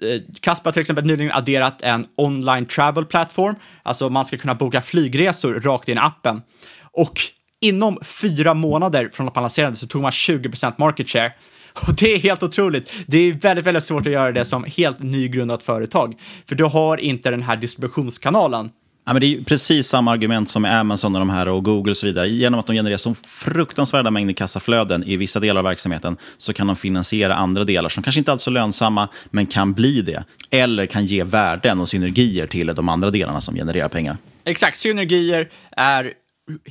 [0.02, 0.22] Eh,
[0.64, 5.54] har till exempel nyligen adderat en online travel platform, alltså man ska kunna boka flygresor
[5.54, 6.42] rakt in i appen.
[6.82, 7.20] Och
[7.60, 11.34] inom fyra månader från att man lanserade så tog man 20% market share.
[11.88, 12.94] Och det är helt otroligt.
[13.08, 16.14] Det är väldigt, väldigt svårt att göra det som helt nygrundat företag,
[16.50, 18.70] för du har inte den här distributionskanalen.
[19.08, 21.92] Ja, men det är precis samma argument som med Amazon och de här och Google
[21.92, 22.30] och så vidare.
[22.30, 26.68] Genom att de genererar så fruktansvärda mängder kassaflöden i vissa delar av verksamheten så kan
[26.68, 30.24] de finansiera andra delar som kanske inte alls är lönsamma, men kan bli det.
[30.50, 34.18] Eller kan ge värden och synergier till de andra delarna som genererar pengar.
[34.44, 36.14] Exakt, synergier är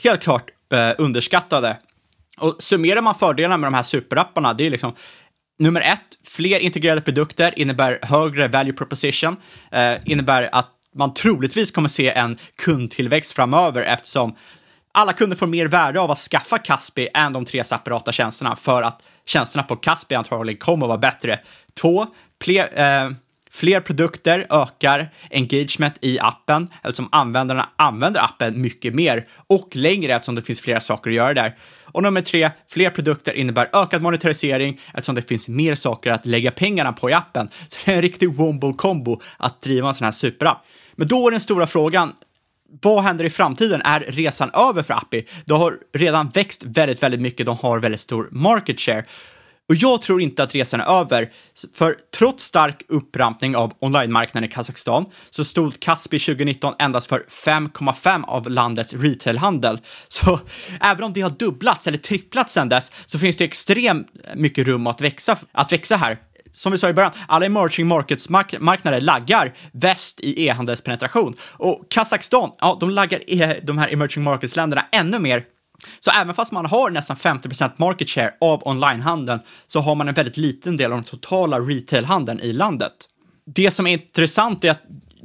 [0.02, 1.76] helt klart eh, underskattade.
[2.36, 4.94] Och summerar man fördelarna med de här superapparna, det är liksom
[5.58, 9.36] nummer ett, fler integrerade produkter innebär högre value proposition,
[9.72, 14.36] eh, innebär att man troligtvis kommer se en kundtillväxt framöver eftersom
[14.92, 18.82] alla kunder får mer värde av att skaffa Caspi än de tre separata tjänsterna för
[18.82, 21.38] att tjänsterna på Caspi antagligen kommer att vara bättre.
[21.80, 22.06] Två,
[22.42, 23.10] fler, eh,
[23.50, 30.34] fler produkter ökar engagement i appen eftersom användarna använder appen mycket mer och längre eftersom
[30.34, 31.56] det finns flera saker att göra där.
[31.94, 36.50] Och nummer tre, fler produkter innebär ökad monetarisering eftersom det finns mer saker att lägga
[36.50, 37.48] pengarna på i appen.
[37.68, 40.66] Så det är en riktig wombo-combo att driva en sån här superapp.
[40.96, 42.12] Men då är den stora frågan,
[42.82, 43.82] vad händer i framtiden?
[43.84, 45.26] Är resan över för Appi?
[45.44, 47.46] De har redan växt väldigt, väldigt mycket.
[47.46, 49.04] De har väldigt stor market share.
[49.68, 51.32] Och jag tror inte att resan är över,
[51.74, 58.24] för trots stark upprampning av online-marknaden i Kazakstan så stod Kaspi 2019 endast för 5,5
[58.24, 59.78] av landets retailhandel.
[60.08, 60.40] Så
[60.80, 64.86] även om det har dubblats eller tripplats sedan dess så finns det extremt mycket rum
[64.86, 66.18] att växa, att växa här.
[66.52, 71.36] Som vi sa i början, alla emerging markets-marknader laggar väst i e-handelspenetration.
[71.42, 75.44] Och Kazakstan, ja, de laggar e de här emerging markets-länderna ännu mer
[76.00, 80.14] så även fast man har nästan 50% market share av onlinehandeln så har man en
[80.14, 82.92] väldigt liten del av den totala retailhandeln i landet.
[83.46, 84.82] Det som är intressant är att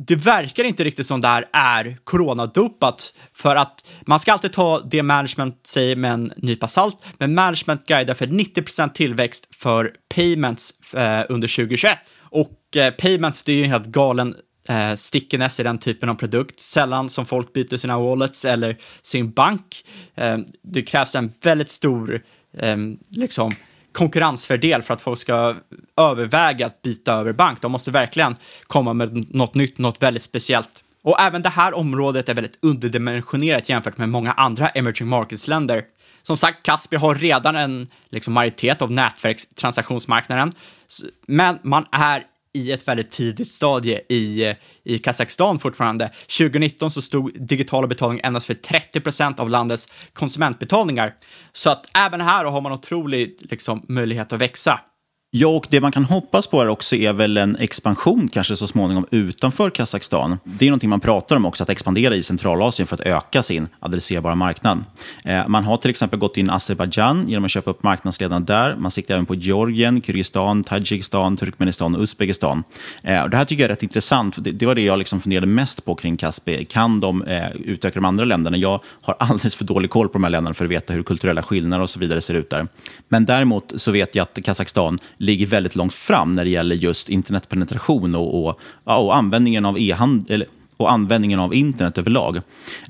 [0.08, 4.80] det verkar inte riktigt som det här är coronadopat för att man ska alltid ta
[4.80, 10.94] det management säger med en nypa salt, men management guidar för 90% tillväxt för payments
[10.94, 14.36] eh, under 2021 och eh, payments det är ju en helt galen
[14.70, 16.60] eh, stickiness i den typen av produkt.
[16.60, 19.86] Sällan som folk byter sina wallets eller sin bank.
[20.16, 22.22] Eh, det krävs en väldigt stor
[22.58, 22.78] eh,
[23.10, 23.56] liksom,
[23.92, 25.56] konkurrensfördel för att folk ska
[25.98, 27.62] överväga att byta över bank.
[27.62, 28.36] De måste verkligen
[28.68, 30.84] komma med något nytt, något väldigt speciellt.
[31.02, 35.84] Och även det här området är väldigt underdimensionerat jämfört med många andra emerging markets-länder.
[36.24, 40.54] Som sagt, Kaspi har redan en liksom, majoritet av nätverkstransaktionsmarknaden,
[41.28, 42.24] men man är
[42.54, 46.12] i ett väldigt tidigt stadie i, i Kazakstan fortfarande.
[46.38, 51.14] 2019 så stod digitala betalningar endast för 30 procent av landets konsumentbetalningar.
[51.54, 54.80] Så att även här har man otrolig liksom, möjlighet att växa.
[55.32, 58.68] Ja, och det man kan hoppas på är också är väl en expansion kanske så
[58.68, 60.40] småningom utanför Kazakstan.
[60.44, 63.68] Det är någonting man pratar om också, att expandera i Centralasien för att öka sin
[63.80, 64.84] adresserbara marknad.
[65.24, 68.76] Eh, man har till exempel gått in i Azerbajdzjan genom att köpa upp marknadsledarna där.
[68.76, 72.64] Man siktar även på Georgien, Kyrgyzstan, Tadzjikistan, Turkmenistan och Uzbekistan.
[73.04, 74.36] Eh, och det här tycker jag är rätt intressant.
[74.40, 76.66] Det, var det jag liksom funderade mest på kring Kaspi.
[76.66, 78.58] Kan de eh, utöka de andra länderna?
[78.58, 81.44] Jag har alldeles för dålig koll på de här länderna för att veta hur kulturella
[81.44, 82.68] skillnader och så vidare ser ut där.
[83.08, 87.10] Men däremot så vet jag att Kazakstan ligger väldigt långt fram när det gäller just
[87.10, 90.46] internetpenetration och, och, och användningen av e-handel
[90.80, 92.36] och användningen av internet överlag.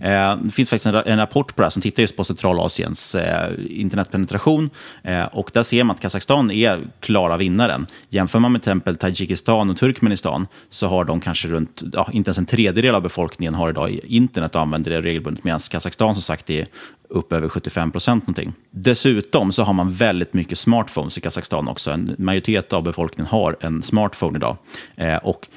[0.01, 3.49] Eh, det finns faktiskt en, rapport på det här som tittar just på Centralasiens eh,
[3.69, 4.69] internetpenetration.
[5.03, 7.85] Eh, och där ser man att Kazakstan är klara vinnaren.
[8.09, 12.27] Jämför man med till exempel Tadzjikistan och Turkmenistan så har de kanske runt, ja, inte
[12.27, 15.43] ens en tredjedel av befolkningen har idag internet och använder det regelbundet.
[15.43, 16.67] Medan Kazakstan som sagt är
[17.09, 18.53] upp över 75 procent någonting.
[18.71, 21.91] Dessutom så har man väldigt mycket smartphones i Kazakstan också.
[21.91, 24.57] En majoritet av befolkningen har en smartphone idag.
[24.95, 25.47] Eh, och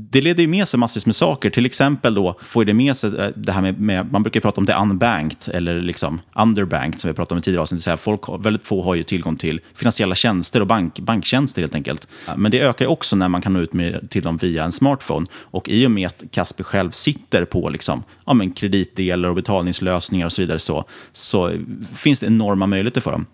[0.00, 1.50] det leder ju med sig massvis med saker.
[1.50, 4.60] Till exempel då får det med sig eh, det här med, med man brukar prata
[4.60, 7.82] om det unbanked eller liksom underbanked som vi pratade om i tidigare avsnitt.
[7.82, 11.74] Så här, folk, väldigt få har ju tillgång till finansiella tjänster och bank, banktjänster helt
[11.74, 12.08] enkelt.
[12.36, 15.26] Men det ökar också när man kan nå ut med, till dem via en smartphone.
[15.34, 20.26] Och i och med att Kasper själv sitter på liksom, ja, men kreditdelar och betalningslösningar
[20.26, 21.52] och så vidare så, så
[21.94, 23.26] finns det enorma möjligheter för dem.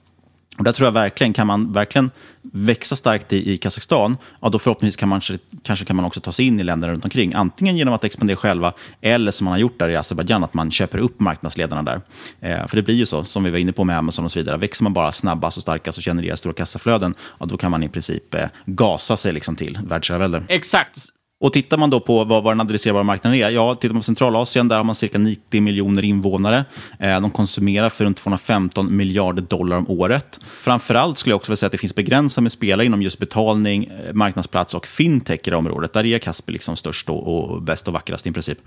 [0.59, 2.11] Och där tror jag verkligen, kan man verkligen
[2.53, 5.21] växa starkt i, i Kazakstan, ja, då förhoppningsvis kan man,
[5.63, 7.35] kanske kan man också ta sig in i länderna runt omkring.
[7.35, 10.71] Antingen genom att expandera själva, eller som man har gjort där i Azerbajdzjan, att man
[10.71, 12.01] köper upp marknadsledarna där.
[12.41, 14.39] Eh, för det blir ju så, som vi var inne på med Amazon och så
[14.39, 14.57] vidare.
[14.57, 17.89] Växer man bara snabbast och starkast och genererar stora kassaflöden, ja, då kan man i
[17.89, 20.43] princip eh, gasa sig liksom till världsherravälde.
[20.49, 21.14] Exakt.
[21.45, 24.05] Och tittar man då på vad, vad den adresserbara marknaden är, ja, tittar man på
[24.05, 26.65] Centralasien, där har man cirka 90 miljoner invånare.
[26.99, 30.41] Eh, de konsumerar för runt 215 miljarder dollar om året.
[30.47, 33.85] Framförallt skulle jag också vilja säga att det finns begränsat med spelare inom just betalning,
[33.85, 35.93] eh, marknadsplats och fintech i det området.
[35.93, 38.59] Där är Kasper liksom störst och, och bäst och vackrast i princip.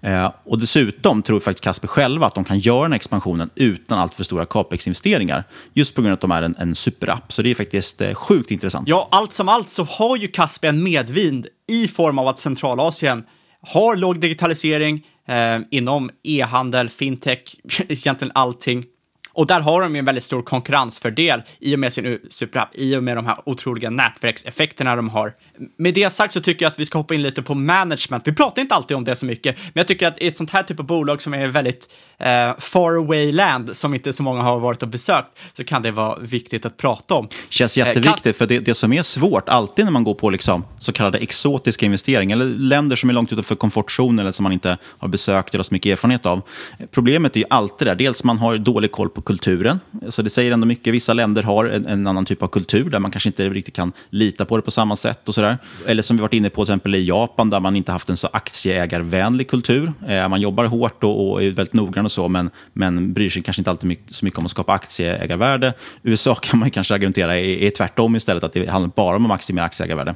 [0.00, 3.98] Eh, och dessutom tror faktiskt Kasper själva att de kan göra den här expansionen utan
[3.98, 5.44] alltför stora capex-investeringar.
[5.72, 7.32] Just på grund av att de är en, en superapp.
[7.32, 8.88] Så det är faktiskt eh, sjukt intressant.
[8.88, 13.24] Ja, allt som allt så har ju Kasper en medvind i form av att Centralasien
[13.60, 17.56] har låg digitalisering eh, inom e-handel, fintech,
[17.88, 18.84] egentligen allting.
[19.32, 22.96] Och där har de ju en väldigt stor konkurrensfördel i och med sin superapp, i
[22.96, 25.34] och med de här otroliga nätverkseffekterna de har.
[25.76, 28.26] Med det sagt så tycker jag att vi ska hoppa in lite på management.
[28.26, 30.50] Vi pratar inte alltid om det så mycket, men jag tycker att i ett sånt
[30.50, 31.88] här typ av bolag som är väldigt
[32.18, 35.90] eh, far away land, som inte så många har varit och besökt, så kan det
[35.90, 37.28] vara viktigt att prata om.
[37.48, 40.64] Känns jätteviktigt, eh, för det, det som är svårt, alltid när man går på liksom,
[40.78, 44.78] så kallade exotiska investeringar, eller länder som är långt utanför komfortzonen, eller som man inte
[44.98, 46.42] har besökt eller har så mycket erfarenhet av.
[46.90, 49.80] Problemet är ju alltid där, dels man har dålig koll på kulturen.
[50.08, 50.94] Så det säger ändå mycket.
[50.94, 53.92] Vissa länder har en, en, annan typ av kultur där man kanske inte riktigt kan
[54.10, 55.28] lita på det på samma sätt.
[55.28, 55.90] och så sådär.
[55.90, 58.16] Eller som vi varit inne på till exempel i Japan där man inte haft en
[58.16, 59.92] så aktieägarvänlig kultur.
[60.08, 63.42] Eh, man jobbar hårt och, och, är väldigt noggrann och så, men, men bryr sig
[63.42, 65.72] kanske inte alltid mycket, så mycket om att skapa aktieägarvärde.
[66.02, 69.28] USA kan man kanske argumentera är, är tvärtom istället, att det handlar bara om att
[69.28, 70.14] maximera aktieägarvärde.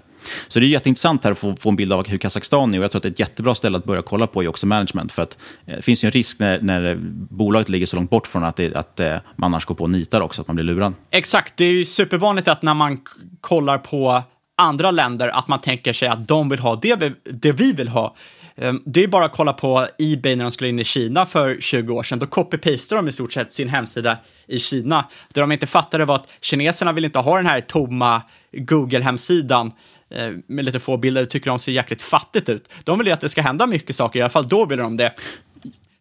[0.48, 2.84] Så det är jätteintressant här att få, få en bild av hur Kazakstan är och
[2.84, 5.12] jag tror att det är ett jättebra ställe att börja kolla på är också management.
[5.12, 6.96] För att, eh, det finns ju en risk när, när
[7.30, 9.90] bolaget ligger så långt bort från att, det, att eh, man annars går på och
[9.90, 10.94] nitar också, att man blir lurad.
[11.10, 13.00] Exakt, det är ju supervanligt att när man
[13.40, 14.22] kollar på
[14.58, 17.88] andra länder att man tänker sig att de vill ha det vi, det vi vill
[17.88, 18.16] ha.
[18.56, 21.60] Ehm, det är bara att kolla på Ebay när de skulle in i Kina för
[21.60, 22.18] 20 år sedan.
[22.18, 25.04] Då copy-pastade de i stort sett sin hemsida i Kina.
[25.32, 29.72] Det de inte fattade var att kineserna vill inte ha den här tomma Google-hemsidan
[30.10, 32.70] ehm, med lite få bilder tycker de ser jäkligt fattigt ut.
[32.84, 34.96] De vill ju att det ska hända mycket saker, i alla fall då vill de
[34.96, 35.12] det.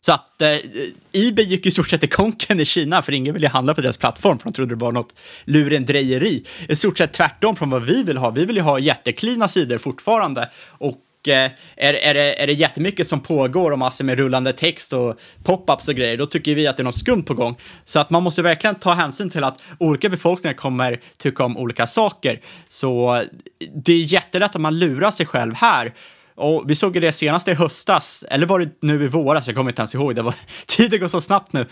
[0.01, 0.57] Så att eh,
[1.11, 3.97] Ebay gick i stort sett i konken i Kina, för ingen ville handla på deras
[3.97, 6.43] plattform, för de trodde det var något lurendrejeri.
[6.69, 8.29] I stort sett tvärtom från vad vi vill ha.
[8.29, 10.49] Vi vill ju ha jätteklina sidor fortfarande.
[10.67, 14.93] Och Eh, är, är, det, är det jättemycket som pågår och massor med rullande text
[14.93, 17.57] och pop-ups och grejer, då tycker vi att det är något skumt på gång.
[17.85, 21.87] Så att man måste verkligen ta hänsyn till att olika befolkningar kommer tycka om olika
[21.87, 22.41] saker.
[22.69, 23.21] Så eh,
[23.75, 25.93] det är jättelätt att man lurar sig själv här.
[26.37, 29.55] Och vi såg ju det senast i höstas, eller var det nu i våras, jag
[29.55, 31.65] kommer inte ens ihåg, det var, tiden går så snabbt nu.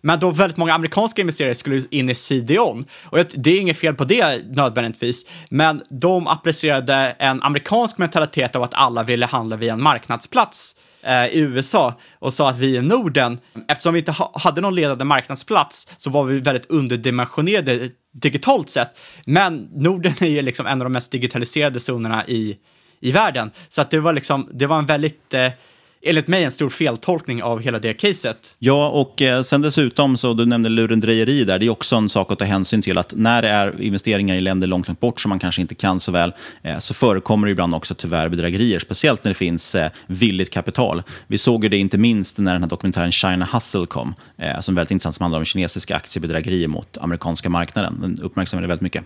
[0.00, 2.84] Men då väldigt många amerikanska investerare skulle in i CDON.
[3.04, 8.62] Och det är inget fel på det nödvändigtvis, men de applicerade en amerikansk mentalitet av
[8.62, 12.82] att alla ville handla via en marknadsplats eh, i USA och sa att vi i
[12.82, 18.98] Norden, eftersom vi inte hade någon ledande marknadsplats, så var vi väldigt underdimensionerade digitalt sett.
[19.24, 22.56] Men Norden är ju liksom en av de mest digitaliserade zonerna i
[23.00, 23.50] i världen.
[23.68, 25.52] Så att det var liksom, det var en väldigt, eh,
[26.02, 28.56] enligt mig en stor feltolkning av hela det caset.
[28.58, 32.32] Ja, och eh, sen dessutom, så du nämnde lurendrejeri där, det är också en sak
[32.32, 35.28] att ta hänsyn till att när det är investeringar i länder långt, långt bort som
[35.28, 36.32] man kanske inte kan så väl,
[36.62, 41.02] eh, så förekommer det ibland också tyvärr bedrägerier, speciellt när det finns eh, villigt kapital.
[41.26, 44.74] Vi såg ju det inte minst när den här dokumentären China Hustle kom, eh, som
[44.74, 47.98] är väldigt intressant, som handlar om kinesiska aktiebedrägerier mot amerikanska marknaden.
[48.00, 49.04] Den uppmärksammade väldigt mycket.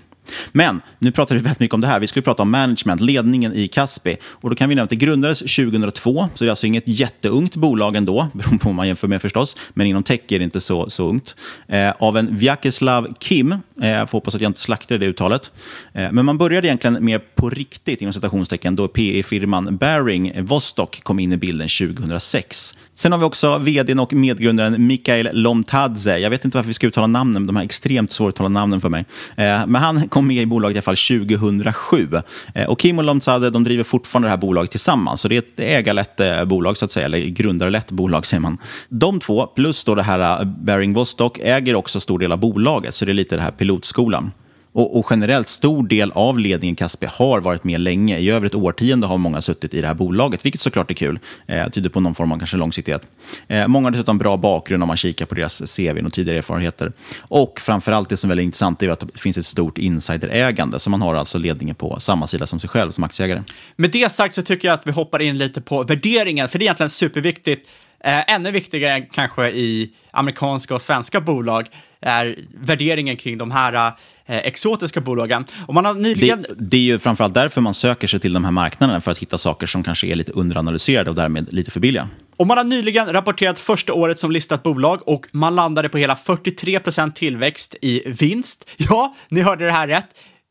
[0.53, 2.01] Men nu pratar vi väldigt mycket om det här.
[2.01, 4.17] Vi skulle prata om management, ledningen i Kaspi.
[4.25, 7.57] Och då kan vi nämna att det grundades 2002, så det är alltså inget jätteungt
[7.57, 10.61] bolag ändå, beroende på vad man jämför med förstås, men inom tech är det inte
[10.61, 11.37] så, så ungt.
[11.69, 15.53] Eh, av en Vyacheslav Kim, eh, får hoppas att jag inte slaktar det uttalet.
[15.93, 21.19] Eh, men man började egentligen mer på riktigt, inom citationstecken, då PE-firman Baring Vostok kom
[21.19, 22.75] in i bilden 2006.
[22.95, 26.19] Sen har vi också vdn och medgrundaren Mikael Lomtadze.
[26.19, 29.05] Jag vet inte varför vi ska uttala namnen, de här extremt svåruttalade namnen för mig.
[29.37, 30.97] Eh, men han kom med i bolaget i alla fall
[31.29, 32.09] 2007.
[32.55, 35.21] Eh, och Kim och Lomtadze de driver fortfarande det här bolaget tillsammans.
[35.21, 38.59] Så det är ett ägarlätt bolag, så att säga, eller grundarlätt bolag säger man.
[38.89, 42.95] De två, plus då det här eh, Baring Vostok, äger också stor del av bolaget.
[42.95, 44.33] Så det är lite det här pilotskolan.
[44.73, 48.19] Och, och, generellt, stor del av ledningen Kaspi har varit med länge.
[48.19, 51.19] I över ett årtionde har många suttit i det här bolaget, vilket såklart är kul.
[51.47, 53.03] Eh, tyder på någon form av kanske långsiktighet.
[53.49, 56.93] Eh, många har dessutom bra bakgrund om man kikar på deras CV och tidigare erfarenheter.
[57.21, 60.91] Och framförallt det som är väldigt intressant är att det finns ett stort insiderägande, så
[60.91, 63.43] man har alltså ledningen på samma sida som sig själv som aktieägare.
[63.77, 66.63] Med det sagt så tycker jag att vi hoppar in lite på värderingen, för det
[66.63, 67.69] är egentligen superviktigt.
[68.05, 71.69] Eh, ännu viktigare kanske i amerikanska och svenska bolag
[72.01, 73.93] är värderingen kring de här
[74.27, 75.45] eh, exotiska bolagen.
[75.67, 76.41] Och man har nyligen...
[76.41, 79.19] det, det är ju framförallt därför man söker sig till de här marknaderna, för att
[79.19, 82.09] hitta saker som kanske är lite underanalyserade och därmed lite för billiga.
[82.37, 86.15] Och man har nyligen rapporterat första året som listat bolag och man landade på hela
[86.15, 88.71] 43% tillväxt i vinst.
[88.77, 90.07] Ja, ni hörde det här rätt.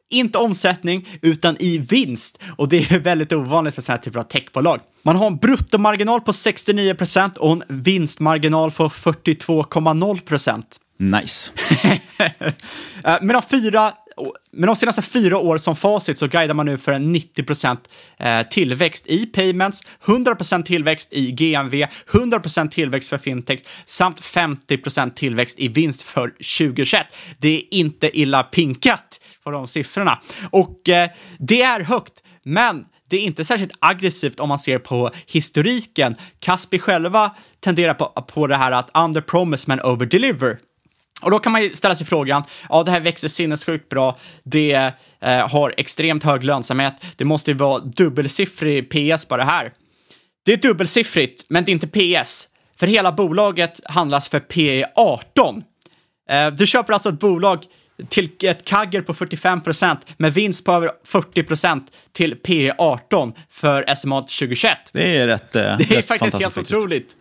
[0.09, 2.39] Inte omsättning, utan i vinst.
[2.57, 4.79] Och det är väldigt ovanligt för sådana här typer av techbolag.
[5.03, 10.63] Man har en bruttomarginal på 69% och en vinstmarginal på 42,0%
[10.99, 11.51] Nice.
[13.03, 13.93] Eh, med, de fyra,
[14.51, 17.77] med de senaste fyra år som facit så guidar man nu för en 90
[18.17, 25.59] eh, tillväxt i payments, 100% tillväxt i GMV, 100% tillväxt för fintech samt 50% tillväxt
[25.59, 27.07] i vinst för 2021.
[27.37, 29.19] Det är inte illa pinkat
[29.51, 30.19] på de siffrorna.
[30.51, 31.09] Och eh,
[31.39, 36.15] det är högt, men det är inte särskilt aggressivt om man ser på historiken.
[36.39, 40.59] Kaspi själva tenderar på, på det här att under promise men over deliver.
[41.21, 44.93] Och då kan man ju ställa sig frågan, ja det här växer sinnessjukt bra, det
[45.21, 49.71] eh, har extremt hög lönsamhet, det måste ju vara dubbelsiffrig PS på det här.
[50.45, 52.47] Det är dubbelsiffrigt, men det är inte PS.
[52.79, 55.63] För hela bolaget handlas för PE 18.
[56.29, 57.65] Eh, du köper alltså ett bolag
[58.09, 61.81] till ett kagger på 45% med vinst på över 40%
[62.11, 64.77] till P 18 för estimat 2021.
[64.91, 67.15] Det är rätt Det är rätt faktiskt helt otroligt.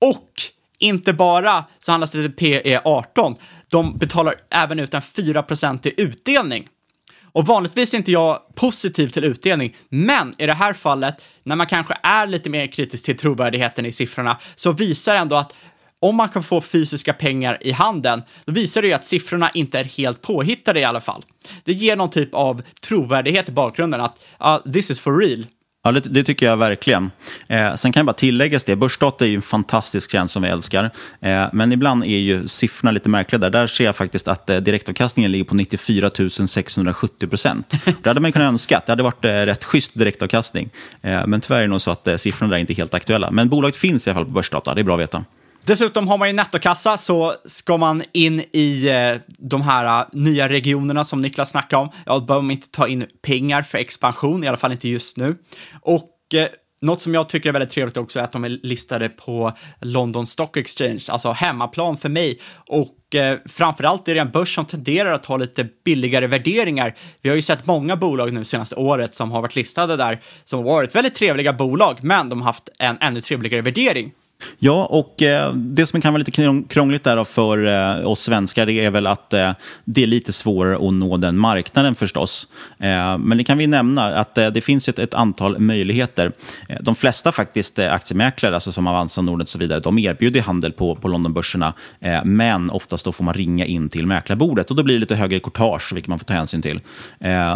[0.00, 0.30] Och
[0.78, 3.36] inte bara så handlas det till PE 18,
[3.70, 6.68] de betalar även ut en 4% i utdelning.
[7.32, 11.66] Och vanligtvis är inte jag positiv till utdelning, men i det här fallet, när man
[11.66, 15.56] kanske är lite mer kritisk till trovärdigheten i siffrorna, så visar ändå att
[16.00, 19.78] om man kan få fysiska pengar i handen, då visar det ju att siffrorna inte
[19.78, 21.24] är helt påhittade i alla fall.
[21.64, 25.46] Det ger någon typ av trovärdighet i bakgrunden att uh, this is for real.
[25.82, 27.10] Ja, det, det, tycker jag verkligen.
[27.48, 30.48] Eh, sen kan jag bara tilläggas det, börsdata är ju en fantastisk tjänst som vi
[30.48, 30.90] älskar.
[31.20, 33.50] Eh, men ibland är ju siffrorna lite märkliga där.
[33.50, 36.10] Där ser jag faktiskt att eh, direktavkastningen ligger på 94
[36.48, 37.74] 670 procent.
[38.02, 38.82] Det hade man kunnat önska.
[38.86, 40.70] Det hade varit eh, rätt schysst direktavkastning.
[41.02, 42.94] Eh, men tyvärr är det nog så att eh, siffrorna där är inte är helt
[42.94, 43.30] aktuella.
[43.30, 44.74] Men bolaget finns i alla fall på börsdata.
[44.74, 45.24] Det är bra att veta.
[45.70, 50.48] Dessutom har man ju nettokassa så ska man in i eh, de här eh, nya
[50.48, 51.88] regionerna som Niklas snackade om.
[52.06, 55.16] Ja, då behöver man inte ta in pengar för expansion, i alla fall inte just
[55.16, 55.36] nu.
[55.82, 56.48] Och eh,
[56.80, 60.26] något som jag tycker är väldigt trevligt också är att de är listade på London
[60.26, 62.40] Stock Exchange, alltså hemmaplan för mig.
[62.66, 66.96] Och eh, framförallt är det en börs som tenderar att ha lite billigare värderingar.
[67.22, 70.58] Vi har ju sett många bolag nu senaste året som har varit listade där, som
[70.58, 74.12] har varit väldigt trevliga bolag, men de har haft en ännu trevligare värdering.
[74.58, 78.90] Ja, och eh, det som kan vara lite krångligt där för eh, oss svenskar är
[78.90, 79.52] väl att eh,
[79.84, 82.46] det är lite svårare att nå den marknaden förstås.
[82.78, 86.32] Eh, men det kan vi nämna att eh, det finns ett, ett antal möjligheter.
[86.68, 90.72] Eh, de flesta faktiskt aktiemäklare, alltså som Avanza, Nordnet och så vidare, de erbjuder handel
[90.72, 91.72] på, på Londonbörserna.
[92.24, 95.40] men oftast då får man ringa in till mäklarbordet och då blir det lite högre
[95.40, 96.80] courtage, vilket man får ta hänsyn till.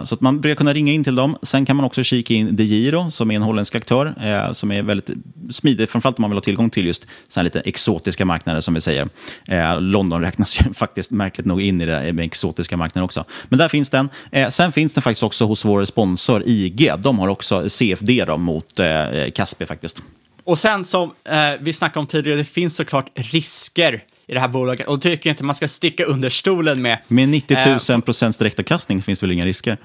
[0.04, 1.36] så att man brukar kunna ringa in till dem.
[1.42, 4.14] Sen kan man också kika in DeGiro, som är en holländsk aktör,
[4.52, 5.10] som är väldigt
[5.50, 8.80] smidig, framförallt om man vill ha tillgång till just så lite exotiska marknader som vi
[8.80, 9.08] säger.
[9.44, 13.24] Eh, London räknas ju faktiskt märkligt nog in i det med exotiska marknader också.
[13.48, 14.08] Men där finns den.
[14.32, 16.92] Eh, sen finns den faktiskt också hos vår sponsor IG.
[16.98, 20.02] De har också CFD då, mot eh, Kaspi faktiskt.
[20.44, 24.48] Och sen som eh, vi snackade om tidigare, det finns såklart risker i det här
[24.48, 26.98] bolaget och tycker inte man ska sticka under stolen med.
[27.08, 27.56] Med 90
[27.90, 29.78] 000 procents direktavkastning finns det väl inga risker?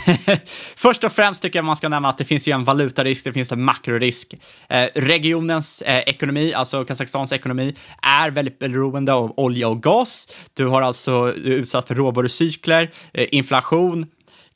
[0.76, 3.32] Först och främst tycker jag man ska nämna att det finns ju en valutarisk, det
[3.32, 4.34] finns en makrorisk.
[4.68, 10.28] Eh, regionens eh, ekonomi, alltså Kazakstans ekonomi, är väldigt beroende av olja och gas.
[10.54, 14.06] Du har alltså du är utsatt för råvarucykler, eh, inflation,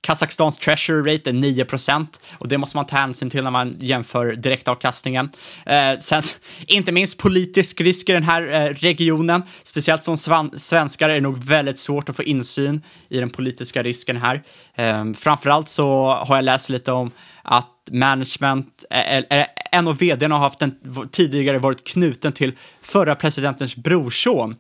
[0.07, 4.33] Kazakstans treasury rate är 9% och det måste man ta hänsyn till när man jämför
[4.37, 5.31] direktavkastningen.
[5.67, 6.23] Eh, sen,
[6.67, 10.17] inte minst politisk risk i den här eh, regionen, speciellt som
[10.57, 14.43] svenskar är det nog väldigt svårt att få insyn i den politiska risken här.
[14.75, 17.11] Eh, framförallt så har jag läst lite om
[17.43, 20.75] att management, eller en av vdn har haft en,
[21.13, 22.53] tidigare varit knuten till
[22.83, 24.57] förra presidentens brorson.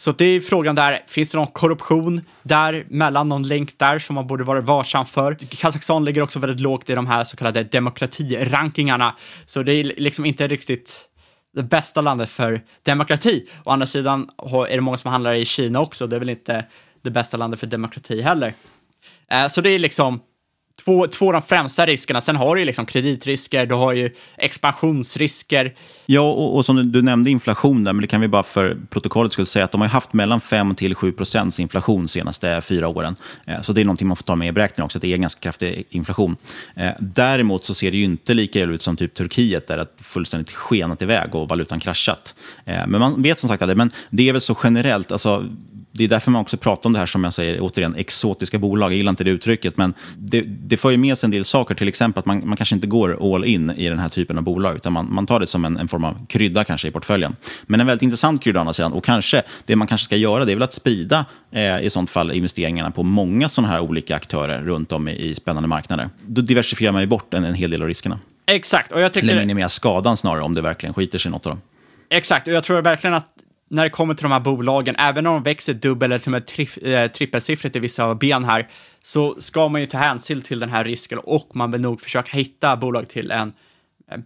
[0.00, 4.14] Så det är frågan där, finns det någon korruption där mellan någon länk där som
[4.14, 5.34] man borde vara varsam för?
[5.34, 10.24] Kazakstan ligger också väldigt lågt i de här så kallade demokratirankingarna, så det är liksom
[10.24, 11.08] inte riktigt
[11.54, 13.48] det bästa landet för demokrati.
[13.64, 14.30] Å andra sidan
[14.68, 16.64] är det många som handlar i Kina också, det är väl inte
[17.02, 18.54] det bästa landet för demokrati heller.
[19.30, 20.20] Eh, så det är liksom
[20.84, 22.20] två, två av de främsta riskerna.
[22.20, 25.74] Sen har du ju liksom kreditrisker, du har ju expansionsrisker.
[26.06, 28.76] Ja, och, och som du, du, nämnde inflation där, men det kan vi bara för
[28.90, 32.60] protokollet skulle säga att de har haft mellan 5 till 7 procents inflation de senaste
[32.60, 33.16] fyra åren.
[33.46, 35.16] Eh, så det är någonting man får ta med i beräkningen också, att det är
[35.16, 36.36] ganska kraftig inflation.
[36.74, 39.86] Eh, däremot så ser det ju inte lika illa ut som typ Turkiet där det
[40.02, 42.34] fullständigt skenat iväg och valutan kraschat.
[42.64, 45.48] Eh, men man vet som sagt aldrig, men det är väl så generellt, alltså
[45.92, 48.92] det är därför man också pratar om det här som jag säger, återigen, exotiska bolag.
[48.92, 51.74] Jag gillar inte det uttrycket, men det, det får ju med sig en del saker.
[51.74, 54.44] Till exempel att man, man kanske inte går all in i den här typen av
[54.44, 57.36] bolag, utan man, man tar det som en, en form av krydda kanske i portföljen.
[57.62, 58.92] Men en väldigt intressant krydda å andra sidan.
[58.92, 62.10] Och kanske, det man kanske ska göra, det är väl att sprida eh, i sånt
[62.10, 66.08] fall investeringarna på många sådana här olika aktörer runt om i, i spännande marknader.
[66.22, 68.18] Då diversifierar man ju bort en, en hel del av riskerna.
[68.46, 68.92] Exakt.
[68.92, 69.28] Och jag tycker...
[69.28, 71.60] Eller minimera skadan snarare, om det verkligen skiter sig i något av dem.
[72.12, 73.26] Exakt, och jag tror verkligen att
[73.70, 76.32] när det kommer till de här bolagen, även om de växer dubbel eller till och
[76.32, 78.68] med tri äh, eh, trippelsiffrigt i vissa ben här,
[79.02, 82.36] så ska man ju ta hänsyn till den här risken och man vill nog försöka
[82.36, 83.52] hitta bolag till en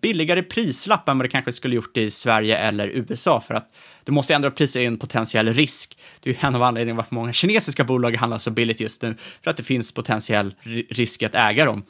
[0.02, 3.68] billigare prislapp än vad det kanske skulle gjort i Sverige eller USA för att
[4.04, 5.98] du måste ändå prisa in potentiell risk.
[6.20, 9.16] Det är ju en av anledningarna varför många kinesiska bolag handlar så billigt just nu,
[9.42, 10.54] för att det finns potentiell
[10.90, 11.84] risk att äga dem.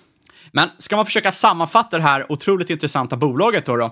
[0.53, 3.85] Men ska man försöka sammanfatta det här otroligt intressanta bolaget då, då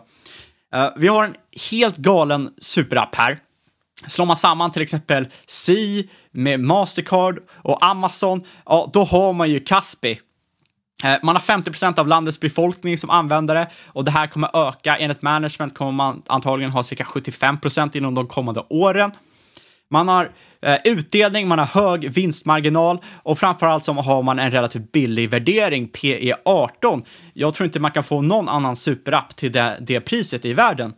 [0.76, 1.34] uh, vi har en
[1.70, 3.38] helt galen superapp här
[4.08, 9.60] Slår man samman till exempel Si med Mastercard och Amazon, ja, då har man ju
[9.60, 10.20] Kaspi.
[11.04, 14.96] Eh, man har 50% av landets befolkning som användare och det här kommer öka.
[14.96, 19.10] Enligt management kommer man antagligen ha cirka 75% inom de kommande åren.
[19.90, 20.30] Man har
[20.62, 25.88] eh, utdelning, man har hög vinstmarginal och framförallt så har man en relativt billig värdering,
[25.88, 27.04] PE 18.
[27.32, 30.92] Jag tror inte man kan få någon annan superapp till det, det priset i världen.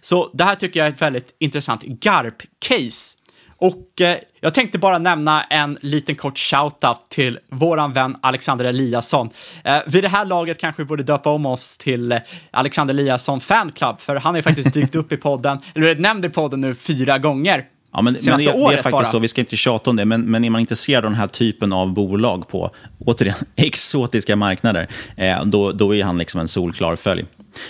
[0.00, 3.16] Så det här tycker jag är ett väldigt intressant GARP-case.
[3.56, 9.30] Och eh, jag tänkte bara nämna en liten kort shoutout till våran vän Alexander Eliasson.
[9.64, 12.18] Eh, vid det här laget kanske vi borde döpa om oss till eh,
[12.50, 16.28] Alexander Eliasson Fanclub, för han har ju faktiskt dykt upp i podden, eller nämnd i
[16.28, 17.64] podden nu fyra gånger.
[17.92, 19.04] Ja, men, men det, det, är faktiskt bara.
[19.04, 21.26] så, vi ska inte tjata om det, men, men är man intresserad av den här
[21.26, 26.96] typen av bolag på, återigen, exotiska marknader, eh, då, då är han liksom en solklar
[26.96, 27.24] följ.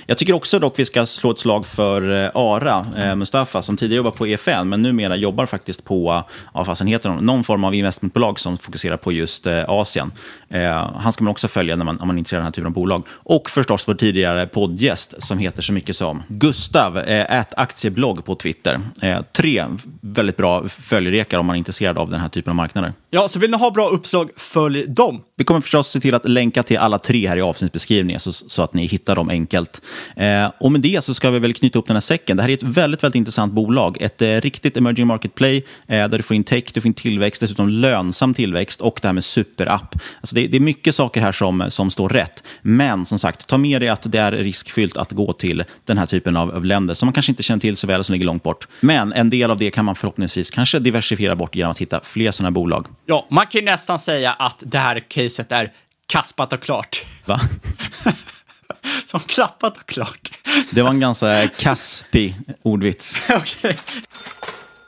[0.06, 3.76] Jag tycker också dock vi ska slå ett slag för eh, Ara, eh, Mustafa, som
[3.76, 6.24] tidigare jobbade på EFN, men numera jobbar faktiskt på,
[6.54, 10.12] ja, fast heter någon form av investmentbolag som fokuserar på just eh, Asien.
[10.48, 12.52] Eh, han ska man också följa när man, om man är intresserad av den här
[12.52, 13.06] typen av bolag.
[13.10, 18.80] Och förstås vår tidigare poddgäst som heter så mycket som Gustav, eh, aktieblogg på Twitter.
[19.02, 19.64] Eh, tre
[20.00, 22.92] väldigt bra följerekar om man är intresserad av den här typen av marknader.
[23.10, 25.22] Ja, så vill ni ha bra uppslag, följ dem.
[25.36, 28.62] Vi kommer förstås se till att länka till alla tre här i avsnittsbeskrivningen så, så
[28.62, 29.73] att ni hittar dem enkelt.
[30.16, 32.36] Eh, och med det så ska vi väl knyta upp den här säcken.
[32.36, 33.96] Det här är ett väldigt, väldigt intressant bolag.
[34.00, 35.56] Ett eh, riktigt emerging market play
[35.86, 39.08] eh, där du får in tech, du får in tillväxt, dessutom lönsam tillväxt och det
[39.08, 39.94] här med superapp.
[40.20, 42.42] Alltså det, det, är mycket saker här som, som står rätt.
[42.62, 46.06] Men som sagt, ta med dig att det är riskfyllt att gå till den här
[46.06, 48.42] typen av, av länder som man kanske inte känner till så väl som ligger långt
[48.42, 48.68] bort.
[48.80, 52.30] Men en del av det kan man förhoppningsvis kanske diversifiera bort genom att hitta fler
[52.30, 52.86] sådana bolag.
[53.06, 55.72] Ja, man kan ju nästan säga att det här caset är
[56.06, 57.04] kaspat och klart.
[57.24, 57.40] Va?
[59.06, 60.30] Som klappat och klart.
[60.70, 63.16] Det var en ganska kaspig ordvits.
[63.28, 63.74] okay.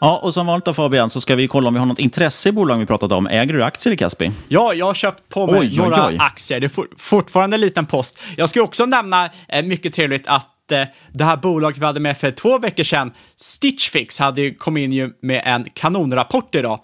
[0.01, 2.49] Ja, och som vanligt då Fabian så ska vi kolla om vi har något intresse
[2.49, 3.27] i bolagen vi pratat om.
[3.27, 4.33] Äger du aktier i Kaspi?
[4.49, 6.19] Ja, jag har köpt på mig oj, några oj, oj.
[6.21, 6.61] aktier.
[6.61, 8.19] Det är for, fortfarande en liten post.
[8.37, 12.01] Jag ska också nämna, eh, mycket trevligt, att att eh, det här bolaget vi hade
[12.01, 16.55] med för två veckor sedan, Stitch Fix, hade ju kommit in ju med en kanonrapport
[16.55, 16.81] idag.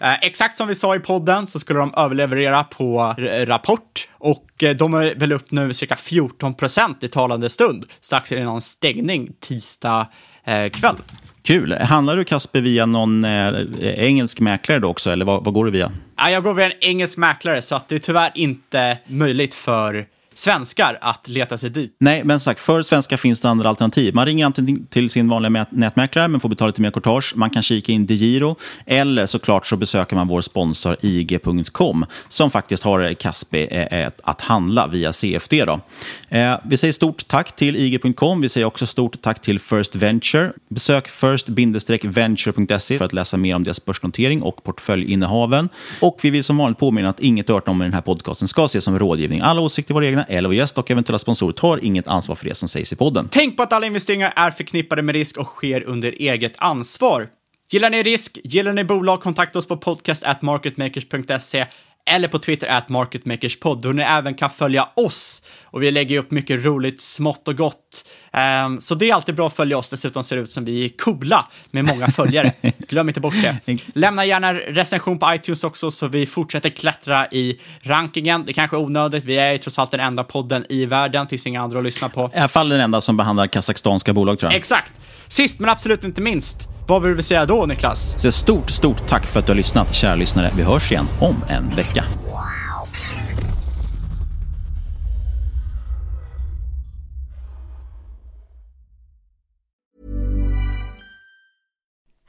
[0.00, 3.14] Eh, exakt som vi sa i podden så skulle de överleverera på
[3.46, 8.32] rapport och eh, de är väl upp nu cirka 14 procent i talande stund strax
[8.32, 10.06] innan stängning tisdag
[10.44, 10.96] eh, kväll.
[11.42, 11.72] Kul.
[11.72, 15.70] Handlar du Kasper via någon eh, engelsk mäklare då också, eller vad, vad går du
[15.70, 15.92] via?
[16.16, 20.06] Ja, jag går via en engelsk mäklare så att det är tyvärr inte möjligt för
[20.34, 21.96] svenskar att leta sig dit.
[22.00, 24.14] Nej, men som sagt, för svenskar finns det andra alternativ.
[24.14, 27.32] Man ringer antingen till sin vanliga nätmäklare, men får betala lite mer courtage.
[27.36, 28.56] Man kan kika in DeGiro,
[28.86, 34.86] eller såklart så besöker man vår sponsor IG.com, som faktiskt har Kaspi eh, att handla
[34.86, 35.64] via CFD.
[35.64, 35.80] Då.
[36.28, 38.40] Eh, vi säger stort tack till IG.com.
[38.40, 40.52] Vi säger också stort tack till First Venture.
[40.68, 45.68] Besök first-venture.se för att läsa mer om deras börsnotering och portföljinnehaven.
[46.00, 48.64] Och vi vill som vanligt påminna att inget hört om i den här podcasten ska
[48.64, 49.40] ses som rådgivning.
[49.40, 52.48] Alla åsikter är våra egna, eller vår gäst och eventuella sponsorer tar inget ansvar för
[52.48, 53.28] det som sägs i podden.
[53.30, 57.28] Tänk på att alla investeringar är förknippade med risk och sker under eget ansvar.
[57.72, 58.38] Gillar ni risk?
[58.44, 59.22] Gillar ni bolag?
[59.22, 61.66] Kontakta oss på podcast at marketmakers.se
[62.06, 65.42] eller på Twitter at marketmakerspod, då ni även kan följa oss.
[65.64, 68.04] Och vi lägger upp mycket roligt, smått och gott.
[68.32, 69.88] Ehm, så det är alltid bra att följa oss.
[69.88, 72.52] Dessutom ser det ut som vi är coola med många följare.
[72.88, 73.78] Glöm inte bort det.
[73.94, 78.44] Lämna gärna recension på iTunes också så vi fortsätter klättra i rankingen.
[78.46, 79.24] Det kanske är onödigt.
[79.24, 81.26] Vi är ju trots allt den enda podden i världen.
[81.26, 82.30] Finns inga andra att lyssna på.
[82.34, 84.58] I alla fall den enda som behandlar kazakstanska bolag tror jag.
[84.58, 84.92] Exakt!
[85.28, 88.14] Sist men absolut inte minst, vad vill vi säga då Niklas?
[88.18, 90.50] Så stort, stort tack för att du har lyssnat, kära lyssnare.
[90.56, 92.04] Vi hörs igen om en vecka.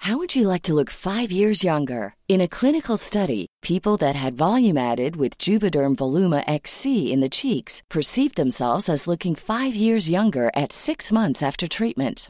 [0.06, 2.14] How would you like to look five years younger?
[2.28, 7.36] In a clinical study, people that had volume added with Juvederm Voluma XC in the
[7.38, 12.30] cheeks perceived themselves as looking five years younger at six months after treatment.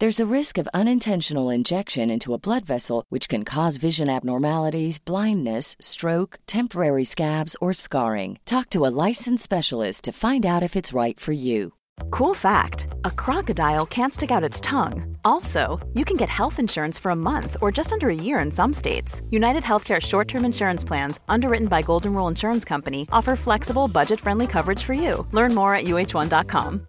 [0.00, 4.98] There's a risk of unintentional injection into a blood vessel, which can cause vision abnormalities,
[4.98, 8.38] blindness, stroke, temporary scabs, or scarring.
[8.44, 11.74] Talk to a licensed specialist to find out if it's right for you.
[12.10, 15.16] Cool fact a crocodile can't stick out its tongue.
[15.24, 18.50] Also, you can get health insurance for a month or just under a year in
[18.50, 19.22] some states.
[19.30, 24.18] United Healthcare short term insurance plans, underwritten by Golden Rule Insurance Company, offer flexible, budget
[24.18, 25.24] friendly coverage for you.
[25.30, 26.88] Learn more at uh1.com.